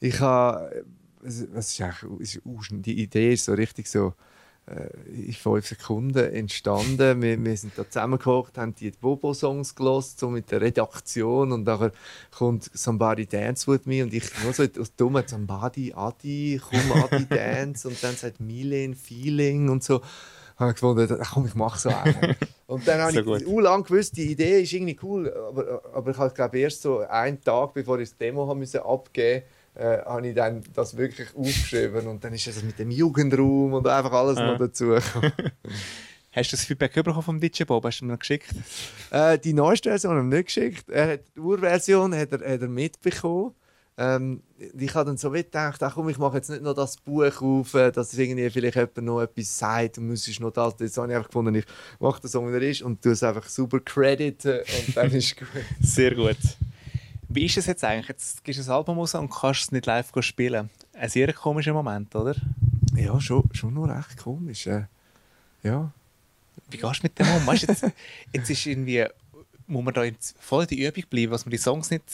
Ich 0.00 0.20
habe 0.20 0.84
was 1.24 1.40
ist 1.40 1.80
eigentlich, 1.80 2.40
die 2.70 3.02
Idee 3.02 3.32
ist 3.32 3.46
so 3.46 3.54
richtig 3.54 3.88
so 3.88 4.12
in 4.66 5.32
fünf 5.34 5.66
Sekunden 5.66 6.32
entstanden. 6.32 7.20
Wir, 7.20 7.42
wir 7.42 7.56
sind 7.56 7.76
da 7.76 7.88
zusammengekocht, 7.88 8.56
haben 8.56 8.74
die 8.74 8.90
Bobo-Songs 8.90 9.74
gelost, 9.74 10.18
so 10.18 10.30
mit 10.30 10.50
der 10.50 10.62
Redaktion 10.62 11.52
und 11.52 11.66
dann 11.66 11.92
kommt 12.30 12.70
Somebody 12.72 13.26
Dance 13.26 13.70
With 13.70 13.84
Me 13.84 14.02
und 14.02 14.14
ich 14.14 14.24
nur 14.42 14.54
so 14.54 14.62
aus 14.62 14.94
dummen 14.96 15.24
Somebody, 15.26 15.92
Adi, 15.94 16.60
komm 16.66 17.02
Adi 17.02 17.26
Dance 17.28 17.86
und 17.86 18.02
dann 18.02 18.14
sagt 18.16 18.40
Milen, 18.40 18.94
Feeling 18.94 19.68
und 19.68 19.84
so. 19.84 20.00
habe 20.56 20.70
ich 20.70 20.76
gefunden, 20.76 21.18
komm, 21.32 21.46
ich 21.46 21.54
mache 21.54 21.78
so 21.78 21.90
einen. 21.90 22.34
Und 22.66 22.88
dann 22.88 23.02
habe 23.02 23.12
ich 23.38 23.44
so 23.44 23.60
lange 23.60 23.82
gewusst, 23.82 24.16
die 24.16 24.32
Idee 24.32 24.62
ist 24.62 24.72
irgendwie 24.72 24.98
cool, 25.02 25.30
aber, 25.30 25.82
aber 25.92 26.10
ich 26.10 26.16
habe 26.16 26.32
glaube 26.32 26.58
erst 26.58 26.80
so 26.80 27.00
einen 27.00 27.38
Tag, 27.42 27.74
bevor 27.74 27.98
ich 27.98 28.08
das 28.08 28.16
Demo 28.16 28.48
haben 28.48 28.60
müssen 28.60 28.80
abgeben 28.80 29.44
äh, 29.74 29.98
habe 30.04 30.28
ich 30.28 30.34
dann 30.34 30.62
das 30.74 30.96
wirklich 30.96 31.34
aufgeschrieben 31.34 32.06
und 32.06 32.22
dann 32.22 32.32
ist 32.32 32.46
es 32.46 32.62
mit 32.62 32.78
dem 32.78 32.90
Jugendraum 32.90 33.72
und 33.74 33.86
einfach 33.86 34.12
alles 34.12 34.38
ja. 34.38 34.52
noch 34.52 34.58
dazu. 34.58 34.96
Hast 36.32 36.50
du 36.50 36.56
das 36.56 36.64
Feedback 36.64 36.92
bekommen 36.92 37.22
vom 37.22 37.38
DJ 37.38 37.62
Bob? 37.62 37.84
Hast 37.84 38.00
du 38.00 38.06
mir 38.06 38.18
geschickt? 38.18 38.50
Äh, 39.10 39.38
die 39.38 39.52
neueste 39.52 39.88
Version 39.90 40.16
habe 40.16 40.26
ich 40.26 40.34
nicht 40.34 40.46
geschickt. 40.46 40.88
Er 40.90 41.12
hat, 41.12 41.20
die 41.36 41.40
Urversion 41.40 42.12
hat 42.14 42.32
er, 42.32 42.54
hat 42.54 42.60
er 42.60 42.68
mitbekommen. 42.68 43.54
Ähm, 43.96 44.42
ich 44.76 44.92
habe 44.94 45.06
dann 45.06 45.16
so 45.16 45.30
gedacht, 45.30 45.80
ach 45.80 45.94
komm, 45.94 46.08
ich 46.08 46.18
mache 46.18 46.36
jetzt 46.38 46.50
nicht 46.50 46.62
noch 46.62 46.74
das 46.74 46.96
Buch 46.96 47.40
auf, 47.40 47.74
äh, 47.74 47.92
dass 47.92 48.12
irgendwie 48.18 48.50
vielleicht 48.50 48.74
jemand 48.74 49.02
noch 49.02 49.22
etwas 49.22 49.56
sagt 49.56 49.98
und 49.98 50.08
muss 50.08 50.40
noch 50.40 50.50
das. 50.50 50.74
Jetzt 50.80 50.98
habe 50.98 51.12
ich 51.12 51.16
einfach 51.16 51.28
gefunden, 51.28 51.54
ich 51.54 51.66
mache 52.00 52.20
den 52.20 52.28
Song, 52.28 52.50
wie 52.50 52.56
er 52.56 52.62
ist 52.62 52.82
und 52.82 53.00
tue 53.00 53.12
es 53.12 53.22
einfach 53.22 53.48
super 53.48 53.78
crediten 53.78 54.58
und 54.58 54.96
dann 54.96 55.10
ist 55.12 55.36
gut. 55.36 55.48
Sehr 55.80 56.16
gut. 56.16 56.36
Wie 57.34 57.46
ist 57.46 57.56
es 57.56 57.66
jetzt 57.66 57.82
eigentlich? 57.82 58.08
Jetzt 58.08 58.44
gehst 58.44 58.60
du 58.60 58.62
ein 58.62 58.70
Album 58.70 58.96
raus 58.96 59.16
und 59.16 59.28
kannst 59.28 59.62
es 59.62 59.72
nicht 59.72 59.86
live 59.86 60.08
spielen. 60.20 60.70
Ein 60.92 61.08
sehr 61.08 61.32
komischer 61.32 61.72
Moment, 61.72 62.14
oder? 62.14 62.36
Ja, 62.94 63.20
schon, 63.20 63.42
schon 63.52 63.74
noch 63.74 63.86
recht 63.86 64.16
komisch. 64.18 64.68
Äh, 64.68 64.84
ja. 65.64 65.90
Wie 66.70 66.76
gehst 66.76 67.00
du 67.00 67.02
mit 67.02 67.18
dem 67.18 67.26
um? 67.34 67.44
Weißt, 67.44 67.66
jetzt, 67.66 67.86
jetzt 68.32 68.50
ist 68.50 68.66
irgendwie, 68.66 69.04
muss 69.66 69.84
man 69.84 69.92
da 69.92 70.04
jetzt 70.04 70.36
voll 70.38 70.62
in 70.62 70.68
die 70.68 70.86
Übung 70.86 71.04
bleiben, 71.10 71.32
was 71.32 71.44
man 71.44 71.50
die 71.50 71.58
Songs 71.58 71.90
nicht 71.90 72.04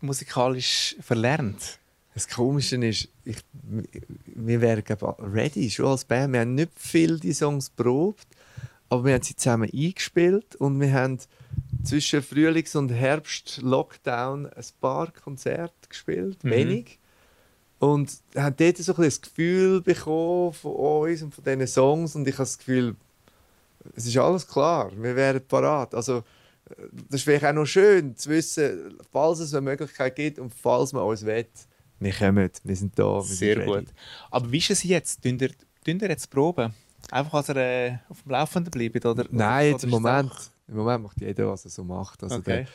musikalisch 0.00 0.94
verlernt. 1.00 1.80
Das 2.14 2.28
Komische 2.28 2.76
ist, 2.76 3.08
ich, 3.24 3.38
wir 4.24 4.60
wären 4.60 4.84
ready, 5.18 5.68
schon 5.68 5.86
als 5.86 6.04
Band. 6.04 6.32
Wir 6.32 6.40
haben 6.40 6.54
nicht 6.54 6.70
viel 6.78 7.18
die 7.18 7.32
Songs 7.32 7.70
probt, 7.70 8.26
aber 8.88 9.04
wir 9.04 9.14
haben 9.14 9.22
sie 9.22 9.34
zusammen 9.34 9.68
eingespielt 9.72 10.54
und 10.56 10.80
wir 10.80 10.92
haben 10.92 11.18
zwischen 11.84 12.22
Frühlings- 12.22 12.76
und 12.76 12.90
Herbst-Lockdown 12.90 14.46
ein 14.46 14.64
paar 14.80 15.12
Konzerte 15.12 15.88
gespielt, 15.88 16.42
mhm. 16.44 16.50
wenig. 16.50 16.98
Und 17.78 18.12
haben 18.36 18.56
dort 18.56 18.76
so 18.76 18.94
ein 18.94 19.02
das 19.02 19.22
Gefühl 19.22 19.80
bekommen 19.80 20.52
von 20.52 20.72
uns 20.72 21.22
und 21.22 21.34
von 21.34 21.44
diesen 21.44 21.66
Songs. 21.66 22.14
Und 22.14 22.28
ich 22.28 22.34
habe 22.34 22.44
das 22.44 22.58
Gefühl, 22.58 22.96
es 23.96 24.06
ist 24.06 24.16
alles 24.18 24.46
klar, 24.46 24.90
wir 24.94 25.16
wären 25.16 25.40
parat. 25.46 25.94
Also, 25.94 26.22
das 27.08 27.26
wäre 27.26 27.48
auch 27.48 27.54
noch 27.54 27.66
schön 27.66 28.16
zu 28.16 28.30
wissen, 28.30 28.98
falls 29.10 29.40
es 29.40 29.54
eine 29.54 29.62
Möglichkeit 29.62 30.14
gibt 30.14 30.38
und 30.38 30.54
falls 30.54 30.92
man 30.92 31.04
uns 31.04 31.24
will, 31.24 31.46
wir 32.00 32.14
kommen, 32.14 32.50
wir 32.64 32.76
sind 32.76 32.98
da. 32.98 33.16
Wir 33.16 33.22
Sehr 33.22 33.56
sind 33.56 33.66
gut. 33.66 33.86
Aber 34.30 34.50
wie 34.50 34.56
ist 34.56 34.70
es 34.70 34.82
jetzt? 34.82 35.22
Tun 35.22 35.38
ihr, 35.38 35.50
tun 35.84 36.00
ihr 36.00 36.08
jetzt 36.08 36.30
proben? 36.30 36.72
Einfach, 37.10 37.34
als 37.34 37.50
er 37.50 37.56
äh, 37.56 37.98
auf 38.08 38.22
dem 38.22 38.32
Laufenden 38.32 38.70
bleibt? 38.70 39.04
Oder, 39.04 39.26
Nein, 39.30 39.66
oder, 39.66 39.72
jetzt 39.72 39.84
im 39.84 39.90
Moment. 39.90 40.32
Im 40.70 40.76
Moment 40.76 41.02
macht 41.02 41.20
jeder, 41.20 41.48
was 41.48 41.64
er 41.64 41.70
so 41.70 41.84
macht. 41.84 42.22
Also 42.22 42.36
okay. 42.36 42.66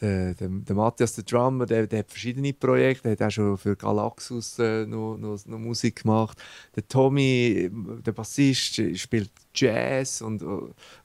der, 0.00 0.34
der, 0.34 0.34
der, 0.34 0.48
der 0.48 0.76
Matthias, 0.76 1.14
der 1.14 1.24
Drummer, 1.24 1.66
der, 1.66 1.86
der 1.86 2.00
hat 2.00 2.10
verschiedene 2.10 2.52
Projekte. 2.52 3.04
Der 3.04 3.12
hat 3.12 3.22
auch 3.22 3.34
schon 3.34 3.58
für 3.58 3.74
Galaxus 3.74 4.58
äh, 4.58 4.86
noch, 4.86 5.16
noch, 5.16 5.44
noch, 5.46 5.58
Musik 5.58 6.02
gemacht. 6.02 6.40
Der 6.76 6.86
Tommy, 6.86 7.70
der 8.04 8.12
Bassist, 8.12 8.80
spielt 8.96 9.30
Jazz. 9.54 10.20
Und, 10.20 10.44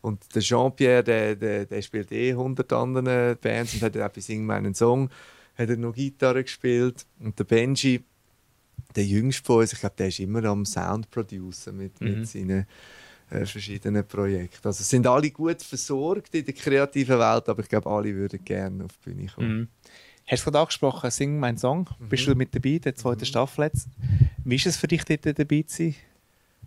und 0.02 0.36
der 0.36 0.42
Jean-Pierre, 0.42 1.04
der, 1.04 1.36
der, 1.36 1.66
der 1.66 1.82
spielt 1.82 2.12
eh 2.12 2.32
100 2.32 2.72
andere 2.74 3.36
Bands 3.36 3.74
und 3.76 3.82
hat 3.82 3.98
auch 3.98 4.10
bei 4.10 4.22
Sing 4.22 4.46
meinen 4.46 4.76
Song 4.76 5.10
hat 5.56 5.70
er 5.70 5.78
noch 5.78 5.94
Gitarre 5.94 6.44
gespielt. 6.44 7.06
Und 7.20 7.38
der 7.38 7.44
Benji, 7.44 8.04
der 8.96 9.06
jüngste 9.06 9.44
von 9.44 9.60
uns, 9.60 9.74
ich 9.74 9.80
glaube, 9.80 9.96
der 9.98 10.08
ist 10.08 10.20
immer 10.20 10.44
am 10.46 10.66
Sound 10.66 11.10
producen 11.10 11.78
mit, 11.78 12.00
mhm. 12.02 12.20
mit 12.20 12.28
seinen 12.28 12.66
äh, 13.34 13.46
verschiedenen 13.46 14.06
Projekten. 14.06 14.68
Also 14.68 14.84
sind 14.84 15.08
alle 15.08 15.32
gut 15.32 15.62
versorgt 15.62 16.34
in 16.36 16.46
der 16.46 16.54
kreativen 16.54 17.18
Welt, 17.18 17.50
aber 17.50 17.62
ich 17.62 17.70
glaube, 17.70 17.90
alle 17.90 18.14
würden 18.14 18.44
gerne 18.44 18.86
auf 18.86 18.92
die 18.98 19.10
Bühne 19.10 19.28
kommen. 19.28 19.58
Mhm. 19.58 19.68
Hast 20.28 20.42
du 20.42 20.52
gerade 20.52 20.60
angesprochen, 20.60 21.12
Sing 21.12 21.40
mein 21.40 21.58
Song. 21.58 21.90
Mhm. 22.00 22.10
Bist 22.10 22.28
du 22.28 22.36
mit 22.36 22.54
dabei, 22.56 22.80
der 22.80 22.96
zweiten 22.96 23.22
mhm. 23.22 23.26
Staffel 23.26 23.66
jetzt? 23.66 23.88
Wie 24.44 24.56
ist 24.56 24.68
es 24.68 24.78
für 24.78 24.88
dich, 24.88 25.04
dort 25.04 25.26
dabei 25.26 25.64
zu 25.64 25.76
sein? 25.76 25.96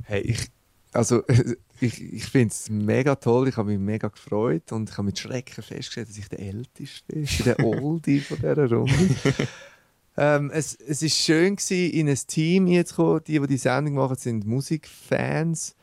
Hey, 0.05 0.23
ich, 0.23 0.49
also, 0.93 1.23
ich, 1.81 2.03
ich 2.03 2.25
finde 2.27 2.49
es 2.49 2.69
mega 2.69 3.15
toll, 3.15 3.49
ich 3.49 3.57
habe 3.57 3.71
mich 3.71 3.79
mega 3.79 4.09
gefreut 4.09 4.73
und 4.73 4.91
ich 4.91 4.97
habe 4.97 5.07
mit 5.07 5.19
Schrecken 5.19 5.63
festgestellt, 5.63 6.09
dass 6.09 6.19
ich 6.19 6.29
der 6.29 6.41
Älteste 6.41 7.05
bin, 7.07 7.29
der 7.45 7.61
Oldie 7.65 8.21
von 8.21 8.39
dieser 8.39 8.69
Runde. 8.69 9.17
ähm, 10.17 10.51
es, 10.53 10.75
es 10.75 11.03
ist 11.03 11.17
schön 11.17 11.57
gewesen, 11.57 11.93
in 11.93 12.09
ein 12.09 12.19
Team 12.27 12.85
zu 12.85 12.95
kommen. 12.95 13.21
Die, 13.25 13.39
die 13.39 13.47
die 13.47 13.57
Sendung 13.57 13.95
machen, 13.95 14.17
sind 14.17 14.47
Musikfans 14.47 15.76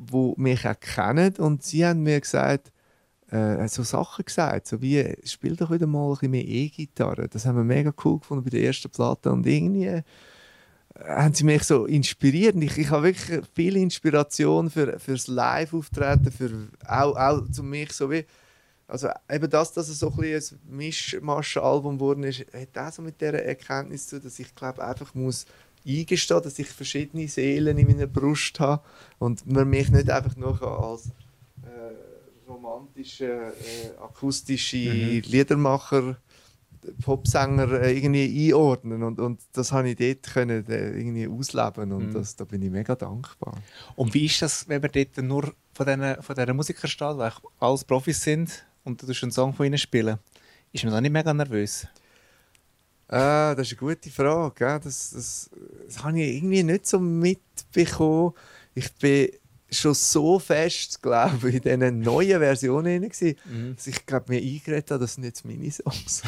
die 0.00 0.34
mich 0.36 0.66
auch 0.66 0.78
kennen. 0.80 1.34
Und 1.36 1.62
sie 1.62 1.84
haben 1.84 2.02
mir 2.02 2.20
gesagt, 2.20 2.72
äh, 3.30 3.68
so 3.68 3.82
Sachen 3.82 4.24
gesagt, 4.24 4.66
so 4.66 4.80
wie, 4.80 5.16
spiel 5.24 5.56
doch 5.56 5.70
wieder 5.70 5.86
mal 5.86 6.08
ein 6.08 6.12
bisschen 6.12 6.30
mehr 6.30 6.44
E-Gitarre. 6.44 7.28
Das 7.28 7.46
haben 7.46 7.56
wir 7.56 7.64
mega 7.64 7.92
cool 8.04 8.18
gefunden 8.18 8.44
bei 8.44 8.50
der 8.50 8.62
ersten 8.62 8.90
Platte 8.90 9.30
und 9.30 9.46
irgendwie 9.46 9.86
äh, 9.86 10.02
haben 10.98 11.34
sie 11.34 11.44
mich 11.44 11.62
so 11.64 11.86
inspiriert. 11.86 12.56
Ich, 12.56 12.76
ich 12.78 12.90
habe 12.90 13.04
wirklich 13.04 13.42
viel 13.54 13.76
Inspiration 13.76 14.70
für, 14.70 14.98
fürs 14.98 15.28
Live-Auftreten, 15.28 16.32
für 16.32 16.50
auch, 16.86 17.16
auch 17.16 17.50
zu 17.50 17.62
mich 17.62 17.92
so 17.92 18.10
wie 18.10 18.24
also 18.90 19.08
eben 19.30 19.48
das, 19.48 19.72
dass 19.72 19.88
es 19.88 20.00
so 20.00 20.10
ein, 20.10 20.16
bisschen 20.16 20.58
ein 20.68 20.76
Mischmaschenalbum 20.76 21.96
geworden 21.96 22.24
ist, 22.24 22.44
hat 22.52 22.76
auch 22.76 22.92
so 22.92 23.02
mit 23.02 23.20
dieser 23.20 23.42
Erkenntnis 23.44 24.08
zu, 24.08 24.20
dass 24.20 24.38
ich 24.40 24.52
glaube 24.54 24.84
einfach 24.84 25.14
muss 25.14 25.46
eingestehen, 25.86 26.42
dass 26.42 26.58
ich 26.58 26.68
verschiedene 26.68 27.28
Seelen 27.28 27.78
in 27.78 27.86
meiner 27.86 28.06
Brust 28.06 28.60
habe 28.60 28.82
und 29.18 29.46
man 29.46 29.68
mich 29.68 29.90
nicht 29.90 30.10
einfach 30.10 30.36
nur 30.36 30.60
als 30.62 31.08
äh, 31.62 32.48
romantische, 32.48 33.24
äh, 33.26 33.96
akustische 34.02 34.76
Mhm. 34.76 35.22
Liedermacher, 35.26 36.16
Popsänger 37.02 37.72
äh, 37.82 37.94
irgendwie 37.96 38.48
einordnen 38.48 39.02
und, 39.02 39.20
und 39.20 39.40
das 39.52 39.70
habe 39.72 39.90
ich 39.90 39.96
dort 39.96 40.32
können, 40.32 40.66
äh, 40.68 40.90
irgendwie 40.98 41.28
ausleben 41.28 41.92
und 41.92 42.06
Mhm. 42.08 42.12
das, 42.12 42.36
da 42.36 42.44
bin 42.44 42.62
ich 42.62 42.70
mega 42.70 42.94
dankbar. 42.94 43.54
Und 43.96 44.14
wie 44.14 44.26
ist 44.26 44.40
das, 44.42 44.66
wenn 44.68 44.80
man 44.80 44.90
dort 44.90 45.16
nur 45.18 45.54
von 45.74 45.86
diesen 45.86 46.22
von 46.22 46.34
dieser 46.34 46.54
Musiker 46.54 46.88
steht, 46.88 47.16
die 47.16 47.20
eigentlich 47.22 47.44
alles 47.58 47.84
Profis 47.84 48.22
sind 48.22 48.66
und 48.84 49.02
du 49.02 49.06
einen 49.06 49.30
Song 49.30 49.52
von 49.52 49.66
ihnen 49.66 49.78
spielen? 49.78 50.18
Ist 50.72 50.84
man 50.84 50.92
da 50.94 51.00
nicht 51.00 51.12
mega 51.12 51.34
nervös? 51.34 51.86
Ah, 53.12 53.56
das 53.56 53.66
ist 53.72 53.80
eine 53.80 53.88
gute 53.88 54.08
Frage. 54.08 54.80
Das, 54.84 55.10
das, 55.10 55.50
das 55.84 56.04
habe 56.04 56.20
ich 56.20 56.36
irgendwie 56.36 56.62
nicht 56.62 56.86
so 56.86 57.00
mitbekommen. 57.00 58.34
Ich 58.72 58.92
bin 58.94 59.30
schon 59.70 59.94
so 59.94 60.38
fest, 60.38 61.02
glaube 61.02 61.48
ich, 61.48 61.56
in 61.56 61.80
diesen 61.80 62.00
neuen 62.00 62.38
Versionen 62.40 63.02
gewesen, 63.02 63.36
Mhm. 63.44 63.76
dass 63.76 63.86
ich 63.86 64.04
glaube, 64.06 64.26
mir 64.32 64.40
eingeredet 64.40 64.90
habe, 64.90 65.00
das 65.00 65.14
sind 65.14 65.24
jetzt 65.24 65.44
meine 65.44 65.70
Songs. 65.70 66.22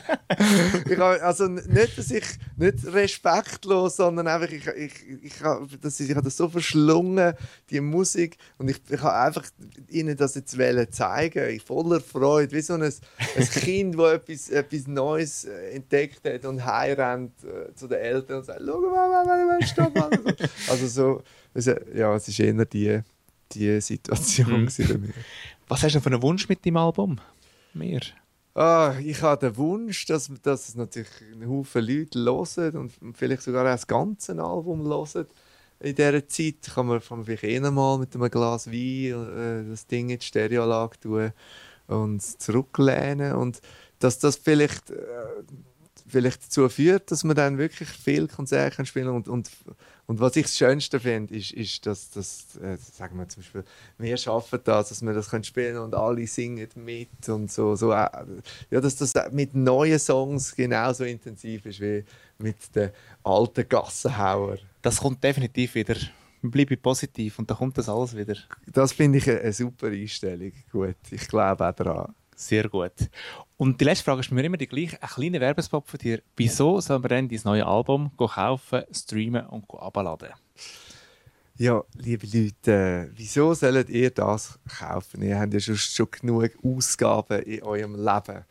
ich 0.90 0.98
habe, 0.98 1.22
also 1.22 1.46
nicht, 1.46 1.98
dass 1.98 2.10
ich 2.10 2.24
nicht 2.56 2.84
respektlos, 2.86 3.96
sondern 3.96 4.26
einfach, 4.26 4.50
ich, 4.50 4.66
ich, 4.66 4.92
ich, 5.22 5.40
habe, 5.42 5.66
das, 5.80 6.00
ich 6.00 6.10
habe 6.10 6.22
das 6.22 6.36
so 6.36 6.48
verschlungen, 6.48 7.34
die 7.70 7.80
Musik, 7.80 8.36
und 8.58 8.70
ich, 8.70 8.80
ich 8.88 9.00
habe 9.00 9.14
einfach 9.14 9.44
ihnen 9.88 10.16
das 10.16 10.34
jetzt 10.34 10.56
zeigen, 10.90 11.48
in 11.48 11.60
voller 11.60 12.00
Freude, 12.00 12.54
wie 12.56 12.60
so 12.60 12.74
ein, 12.74 12.82
ein 12.82 13.48
Kind, 13.50 13.98
das 13.98 14.12
etwas, 14.14 14.48
etwas 14.50 14.86
Neues 14.86 15.44
äh, 15.44 15.70
entdeckt 15.70 16.24
hat 16.24 16.44
und 16.44 16.64
heimrennt 16.64 17.32
äh, 17.44 17.74
zu 17.74 17.86
den 17.86 17.98
Eltern 17.98 18.38
und 18.38 18.44
sagt, 18.44 18.60
schau 18.64 18.80
mal, 18.80 19.08
mal, 19.08 19.24
mal, 19.24 19.46
mal, 19.46 19.66
stopp 19.66 19.94
mal. 19.94 20.10
Also 20.68 20.86
so, 20.86 21.22
also, 21.54 21.72
ja, 21.94 22.14
es 22.14 22.28
ist 22.28 22.40
eher 22.40 22.64
die, 22.64 23.00
die 23.52 23.80
Situation 23.80 24.62
Mhm. 24.64 24.68
bei 24.88 24.98
mir. 24.98 25.14
Was 25.68 25.82
hast 25.82 25.94
du 25.94 26.00
für 26.00 26.10
einen 26.10 26.22
Wunsch 26.22 26.48
mit 26.48 26.64
deinem 26.64 26.78
Album? 26.78 27.20
Mehr? 27.74 28.00
Ah, 28.54 28.94
ich 29.00 29.22
habe 29.22 29.46
den 29.46 29.56
Wunsch, 29.56 30.06
dass, 30.06 30.30
dass 30.42 30.68
es 30.68 30.74
natürlich 30.74 31.08
einen 31.32 31.48
Haufen 31.48 31.84
Leute 31.84 32.18
hören 32.18 32.76
und 32.76 33.16
vielleicht 33.16 33.42
sogar 33.42 33.62
auch 33.64 33.70
das 33.70 33.86
ganze 33.86 34.32
Album 34.42 34.84
hören. 34.84 35.26
In 35.80 35.94
dieser 35.94 36.26
Zeit 36.26 36.62
kann 36.74 36.86
man, 36.86 37.00
kann 37.00 37.18
man 37.18 37.24
vielleicht 37.26 37.44
eh 37.44 37.60
mal 37.60 37.98
mit 37.98 38.14
einem 38.14 38.28
Glas 38.30 38.66
Wein 38.66 39.64
äh, 39.64 39.70
das 39.70 39.86
Ding 39.86 40.08
in 40.10 40.18
die 40.18 40.26
Stereoanlage 40.26 40.98
tun 40.98 41.32
und 41.86 42.20
zurücklehnen. 42.20 43.34
Und 43.34 43.60
dass 44.00 44.18
das 44.18 44.36
vielleicht, 44.36 44.90
äh, 44.90 44.96
vielleicht 46.08 46.44
dazu 46.44 46.68
führt, 46.68 47.10
dass 47.10 47.24
man 47.24 47.36
dann 47.36 47.58
wirklich 47.58 47.88
viel 47.88 48.28
Konzerte 48.28 48.76
kann 48.76 48.86
spielen 48.86 49.08
und, 49.08 49.28
und 49.28 49.50
und 50.08 50.20
was 50.20 50.36
ich 50.36 50.44
das 50.44 50.56
Schönste 50.56 50.98
finde, 50.98 51.34
ist, 51.34 51.52
ist 51.52 51.84
dass, 51.84 52.08
dass 52.08 52.56
äh, 52.56 52.78
sagen 52.78 53.18
wir 53.18 53.28
zum 53.28 53.42
Beispiel, 53.42 53.64
wir 53.98 54.16
schaffen 54.16 54.58
das, 54.64 54.88
dass 54.88 55.02
wir 55.02 55.12
das 55.12 55.28
können 55.28 55.44
spielen 55.44 55.76
und 55.76 55.94
alle 55.94 56.26
singen 56.26 56.66
mit 56.76 57.28
und 57.28 57.52
so. 57.52 57.76
so 57.76 57.92
äh, 57.92 58.08
ja, 58.70 58.80
dass 58.80 58.96
das 58.96 59.12
mit 59.32 59.54
neuen 59.54 59.98
Songs 59.98 60.56
genauso 60.56 61.04
intensiv 61.04 61.66
ist 61.66 61.80
wie 61.80 62.04
mit 62.38 62.74
den 62.74 62.90
alten 63.22 63.68
Gassenhauer. 63.68 64.56
Das 64.80 64.98
kommt 64.98 65.22
definitiv 65.22 65.74
wieder. 65.74 65.96
Bleibe 66.40 66.78
positiv 66.78 67.38
und 67.38 67.50
dann 67.50 67.58
kommt 67.58 67.76
das 67.76 67.90
alles 67.90 68.16
wieder. 68.16 68.36
Das 68.66 68.92
finde 68.92 69.18
ich 69.18 69.28
eine, 69.28 69.40
eine 69.40 69.52
super 69.52 69.88
Einstellung. 69.88 70.52
Gut, 70.72 70.96
ich 71.10 71.28
glaube 71.28 71.68
auch 71.68 71.74
daran. 71.74 72.14
Sehr 72.38 72.68
gut. 72.68 72.92
Und 73.56 73.80
die 73.80 73.84
letzte 73.84 74.04
Frage 74.04 74.20
ist 74.20 74.30
mir 74.30 74.44
immer 74.44 74.56
die 74.56 74.68
gleiche. 74.68 75.02
Ein 75.02 75.08
kleiner 75.08 75.40
Werbespot 75.40 75.88
von 75.88 75.98
dir. 75.98 76.22
Wieso 76.36 76.80
soll 76.80 77.00
man 77.00 77.08
dann 77.08 77.28
dein 77.28 77.40
neues 77.42 77.64
Album 77.64 78.12
kaufen, 78.16 78.84
streamen 78.92 79.44
und 79.46 79.64
abladen? 79.74 80.28
Ja, 81.56 81.82
liebe 81.94 82.26
Leute, 82.26 83.10
äh, 83.10 83.10
wieso 83.16 83.54
sollt 83.54 83.88
ihr 83.88 84.10
das 84.10 84.60
kaufen? 84.78 85.22
Ihr 85.22 85.40
habt 85.40 85.52
ja 85.52 85.58
schon, 85.58 85.76
schon 85.76 86.08
genug 86.12 86.52
Ausgaben 86.62 87.42
in 87.42 87.64
eurem 87.64 87.96
Leben. 87.96 88.44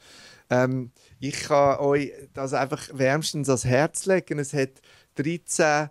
Ähm, 0.49 0.91
ich 1.21 1.43
kann 1.43 1.79
euch 1.79 2.11
das 2.33 2.53
einfach 2.53 2.89
wärmstens 2.91 3.47
ans 3.47 3.63
Herz 3.63 4.05
legen. 4.05 4.39
Es 4.39 4.53
hat 4.53 4.81
13 5.15 5.89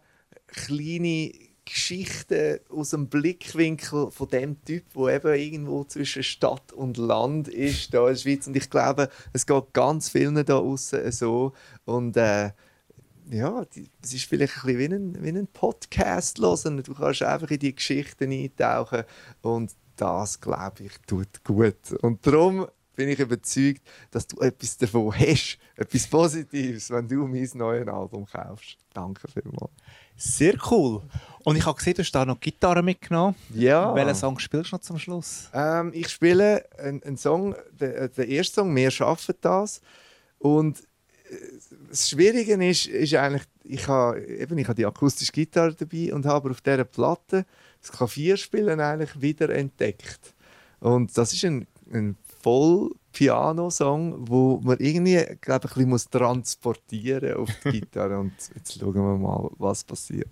kleine 0.48 1.32
Geschichten 1.66 2.60
aus 2.70 2.90
dem 2.90 3.08
Blickwinkel 3.08 4.10
von 4.10 4.28
dem 4.28 4.64
Typ, 4.64 4.84
der 4.94 5.16
eben 5.16 5.34
irgendwo 5.34 5.84
zwischen 5.84 6.22
Stadt 6.22 6.72
und 6.72 6.96
Land 6.96 7.48
ist, 7.48 7.92
da 7.92 8.08
in 8.08 8.14
der 8.14 8.20
Schweiz. 8.20 8.46
Und 8.46 8.56
ich 8.56 8.70
glaube, 8.70 9.10
es 9.32 9.46
geht 9.46 9.72
ganz 9.74 10.08
vielen 10.08 10.42
da 10.44 10.56
außen 10.56 11.12
so. 11.12 11.52
Und 11.84 12.16
äh, 12.16 12.52
ja, 13.30 13.64
es 14.02 14.14
ist 14.14 14.24
vielleicht 14.24 14.64
ein 14.64 14.76
bisschen 14.76 14.78
wie 14.78 14.94
ein, 14.94 15.24
wie 15.24 15.38
ein 15.38 15.46
Podcast 15.48 16.38
hören. 16.38 16.82
Du 16.82 16.94
kannst 16.94 17.22
einfach 17.22 17.50
in 17.50 17.58
die 17.58 17.74
Geschichten 17.74 18.30
eintauchen 18.30 19.04
und 19.42 19.72
das, 19.96 20.40
glaube 20.40 20.84
ich, 20.84 20.92
tut 21.06 21.42
gut. 21.42 21.92
Und 22.02 22.26
darum 22.26 22.66
bin 22.94 23.08
ich 23.08 23.18
überzeugt, 23.18 23.82
dass 24.10 24.26
du 24.26 24.40
etwas 24.40 24.76
davon 24.78 25.12
hast, 25.14 25.58
etwas 25.74 26.06
Positives, 26.06 26.90
wenn 26.90 27.08
du 27.08 27.26
mein 27.26 27.48
neues 27.54 27.88
Album 27.88 28.26
kaufst. 28.26 28.78
Danke 28.92 29.28
vielmals. 29.28 29.72
Sehr 30.16 30.56
cool. 30.70 31.02
Und 31.44 31.56
ich 31.56 31.64
habe 31.64 31.78
gesehen, 31.78 31.94
du 31.94 32.02
hast 32.02 32.12
da 32.12 32.24
noch 32.24 32.40
Gitarre 32.40 32.82
mitgenommen. 32.82 33.36
Ja. 33.54 33.94
Welchen 33.94 34.14
Song 34.16 34.38
spielst 34.38 34.72
du 34.72 34.76
noch 34.76 34.82
zum 34.82 34.98
Schluss? 34.98 35.48
Ähm, 35.54 35.92
ich 35.94 36.08
spiele 36.08 36.64
einen, 36.78 37.02
einen 37.04 37.16
Song, 37.16 37.54
der, 37.78 38.08
der 38.08 38.26
erste 38.26 38.54
Song, 38.54 38.74
«Wir 38.74 38.90
schaffen 38.90 39.36
das». 39.40 39.80
Und 40.40 40.80
äh, 40.80 41.36
das 41.88 42.10
Schwierige 42.10 42.54
ist, 42.64 42.86
ist 42.86 43.14
eigentlich, 43.14 43.44
ich 43.62 43.86
habe, 43.86 44.20
eben, 44.24 44.58
ich 44.58 44.66
habe 44.66 44.74
die 44.74 44.86
akustische 44.86 45.30
Gitarre 45.30 45.74
dabei 45.74 46.12
und 46.12 46.26
habe 46.26 46.50
auf 46.50 46.60
dieser 46.60 46.84
Platte 46.84 47.46
das 47.80 47.92
Klavierspielen 47.92 48.80
eigentlich 48.80 49.20
wieder 49.20 49.50
entdeckt. 49.50 50.34
Und 50.80 51.16
das 51.16 51.32
ist 51.32 51.44
ein, 51.44 51.66
ein 51.92 52.16
voll 52.42 52.90
Piano-Song, 53.16 54.28
wo 54.28 54.60
man 54.62 54.76
irgendwie, 54.78 55.24
glaube 55.40 55.66
ich, 55.66 55.70
ein 55.72 55.74
bisschen 55.74 55.88
muss 55.88 56.10
transportieren 56.10 57.38
auf 57.38 57.48
die 57.64 57.70
Gitarre. 57.80 58.18
Und 58.18 58.34
jetzt 58.54 58.78
schauen 58.78 58.94
wir 58.94 59.16
mal, 59.16 59.48
was 59.56 59.84
passiert. 59.84 60.28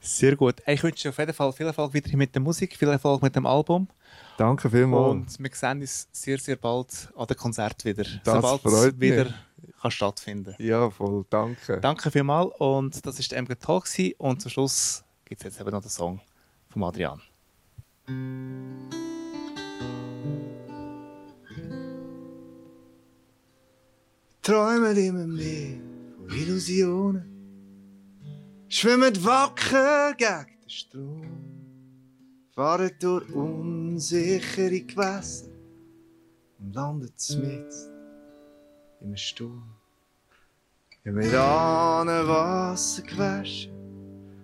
Sehr 0.00 0.36
gut. 0.36 0.62
Ich 0.64 0.80
wünsche 0.84 1.02
dir 1.02 1.08
auf 1.08 1.18
jeden 1.18 1.32
Fall 1.32 1.52
viel 1.52 1.66
Erfolg 1.66 1.92
wieder 1.92 2.16
mit 2.16 2.32
der 2.32 2.40
Musik, 2.40 2.76
viel 2.76 2.88
Erfolg 2.88 3.22
mit 3.22 3.34
dem 3.34 3.44
Album. 3.44 3.88
Danke 4.36 4.70
vielmals. 4.70 5.36
Und 5.36 5.42
wir 5.42 5.50
sehen 5.52 5.80
uns 5.80 6.08
sehr, 6.12 6.38
sehr 6.38 6.54
bald 6.54 7.12
an 7.16 7.26
dem 7.26 7.36
Konzert 7.36 7.84
wieder. 7.84 8.04
Das 8.22 8.34
sobald 8.36 8.62
freut 8.62 8.94
es 8.94 9.00
wieder 9.00 9.24
mich. 9.24 9.34
kann 9.82 9.90
stattfinden 9.90 10.54
ja, 10.58 10.88
voll, 10.90 11.24
danke. 11.28 11.80
Danke 11.80 12.08
vielmals 12.12 12.52
und 12.58 13.04
das 13.04 13.18
war 13.18 13.24
der 13.30 13.38
MG 13.38 13.54
Talk 13.56 13.84
gewesen. 13.86 14.14
und 14.18 14.40
zum 14.42 14.50
Schluss 14.52 15.02
gibt 15.24 15.40
es 15.40 15.44
jetzt 15.44 15.60
eben 15.60 15.70
noch 15.72 15.82
den 15.82 15.90
Song 15.90 16.20
von 16.68 16.84
Adrian. 16.84 17.20
Träumen 24.42 24.96
immer 24.96 25.26
mehr 25.26 25.78
von 26.16 26.36
Illusionen. 26.36 27.38
Schwimmen 28.68 29.24
wacker 29.24 30.14
gegen 30.14 30.46
den 30.62 30.70
Strom. 30.70 31.58
Fahren 32.54 32.90
durch 33.00 33.32
unsichere 33.32 34.80
Gewässer 34.80 35.50
und 36.58 36.74
landen 36.74 37.10
mit 37.40 37.74
im 39.00 39.16
Sturm. 39.16 39.62
Ja, 41.04 41.12
mit 41.12 41.32
allen 41.32 42.28
Wasser 42.28 43.02
gewaschen, 43.02 43.72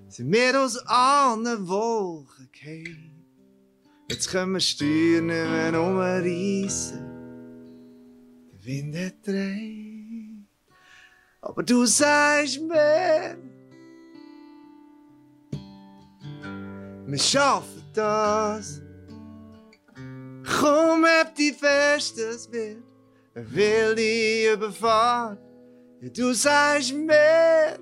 sind 0.08 0.32
wir 0.32 0.62
aus 0.62 0.78
allen 0.86 1.68
Wolken 1.68 2.48
gefallen. 2.52 3.24
Jetzt 4.08 4.30
können 4.30 4.52
wir 4.52 4.60
Steuer 4.60 5.20
nicht 5.20 5.26
mehr 5.26 5.80
umreissen. 5.80 7.04
Der 8.52 8.64
Wind 8.64 8.96
hat 8.96 9.26
dreht. 9.26 9.83
Aber 11.44 11.62
du 11.62 11.84
sagst 11.84 12.58
mir, 12.62 13.36
wir 17.06 17.18
schaffen 17.18 17.84
das. 17.92 18.80
Komm, 20.58 21.04
hab 21.04 21.34
dich 21.34 21.54
fest, 21.54 22.18
es 22.18 22.50
wird 22.50 22.82
eine 23.34 23.54
wilde 23.54 24.54
Überfahrt. 24.54 25.38
Ja, 26.00 26.08
du 26.08 26.32
sagst 26.32 26.94
mir, 26.94 27.78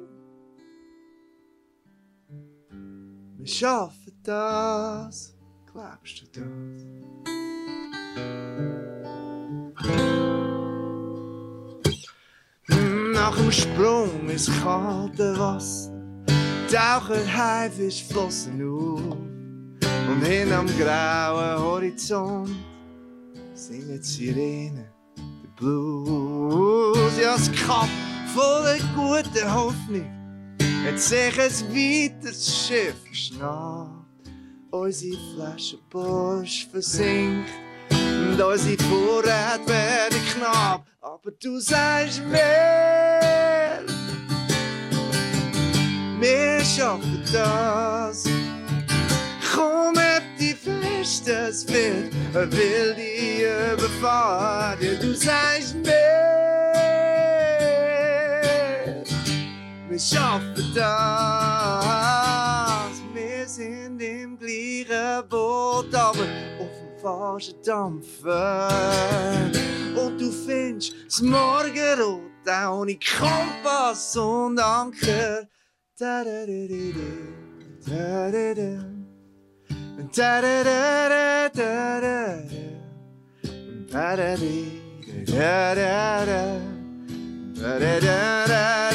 wir 3.37 3.47
schaffen 3.47 4.13
das. 4.25 5.37
Glaubst 5.73 6.23
du 6.35 6.41
das? 6.41 7.02
Nach 13.23 13.37
dem 13.37 13.53
Sprung 13.53 14.29
ins 14.29 14.51
kalte 14.63 15.39
Wasser 15.39 15.93
tauchen 16.69 17.25
Haifischflossen 17.33 18.61
auf. 18.69 19.17
Und 20.11 20.27
hinterm 20.27 20.67
grauen 20.67 21.63
Horizont 21.63 22.51
singen 23.55 24.03
Sirenen 24.03 24.87
den 25.17 25.55
Blues. 25.55 27.17
Ja, 27.21 27.37
das 27.37 27.49
Kap 27.53 27.89
voller 28.35 28.79
guter 28.97 29.55
Hoffnung 29.55 30.11
hat 30.85 30.99
sich 30.99 31.39
ein 31.39 31.53
weiteres 31.71 32.67
Schiff 32.67 32.97
geschnappt. 33.09 34.33
Unsere 34.73 35.17
Flasche 35.33 35.79
Bosch 35.91 36.67
versinkt 36.73 37.51
und 38.33 38.41
unsere 38.41 38.83
Vorräte 38.85 39.67
werden 39.67 40.21
knapp. 40.33 40.87
Aber 41.01 41.31
du 41.43 41.61
sagst 41.61 42.23
mehr, 42.25 43.81
wir 46.19 46.65
schaffen 46.65 47.23
das. 47.33 48.25
Komm, 49.55 49.95
die 50.41 50.55
fest, 50.55 51.29
es 51.29 51.69
wird 51.69 52.13
eine 52.35 52.51
wilde 52.53 53.75
Überfahrt. 53.75 54.83
Ja, 54.83 54.95
du 54.95 55.15
sagst 55.15 55.75
mehr, 55.77 56.73
wir 59.89 60.01
schaffen 60.01 60.73
das. 60.75 60.93
Wir 63.13 63.47
sind 63.47 64.01
im 64.01 64.39
gleichen 64.39 65.29
Boot, 65.29 65.95
aber 65.95 66.25
falschen 67.03 67.55
Dampfer. 67.65 68.69
Und 69.97 70.21
du 70.21 70.31
findest 70.31 70.95
das 71.07 71.21
Morgenrot 71.21 72.49
auch 72.49 72.81
ohne 72.81 72.99
Kompass 72.99 74.17
und 74.17 74.59
Anker. 74.59 75.49
Da 75.99 76.25
da 88.47 88.92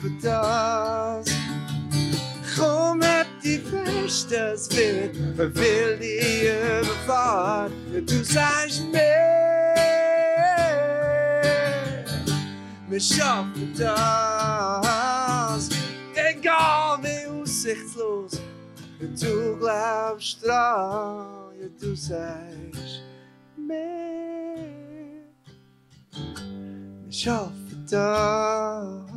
bedacht. 0.00 1.30
Gewoon 2.42 3.02
heb 3.02 3.26
die 3.42 3.60
versters 3.60 4.66
wild, 4.66 5.16
verveel 5.34 5.98
die 5.98 6.20
je 6.42 6.80
en 7.94 8.06
Du 8.06 8.24
sagst 8.24 8.82
mir, 8.92 9.00
mir 12.88 13.00
schaffen 13.00 13.74
das. 13.76 15.68
Egal 16.14 16.98
wie 17.02 17.26
aussichtslos, 17.26 18.32
du 18.98 19.56
glaubst 19.58 20.42
dran, 20.44 21.26
du 21.80 21.94
sagst 21.94 23.02
mee. 23.56 24.70
Ich 27.08 27.28
hoffe 27.28 27.76
das. 27.88 29.09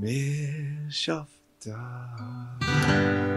mir 0.00 0.90
schafft 0.90 1.28
das. 1.64 3.29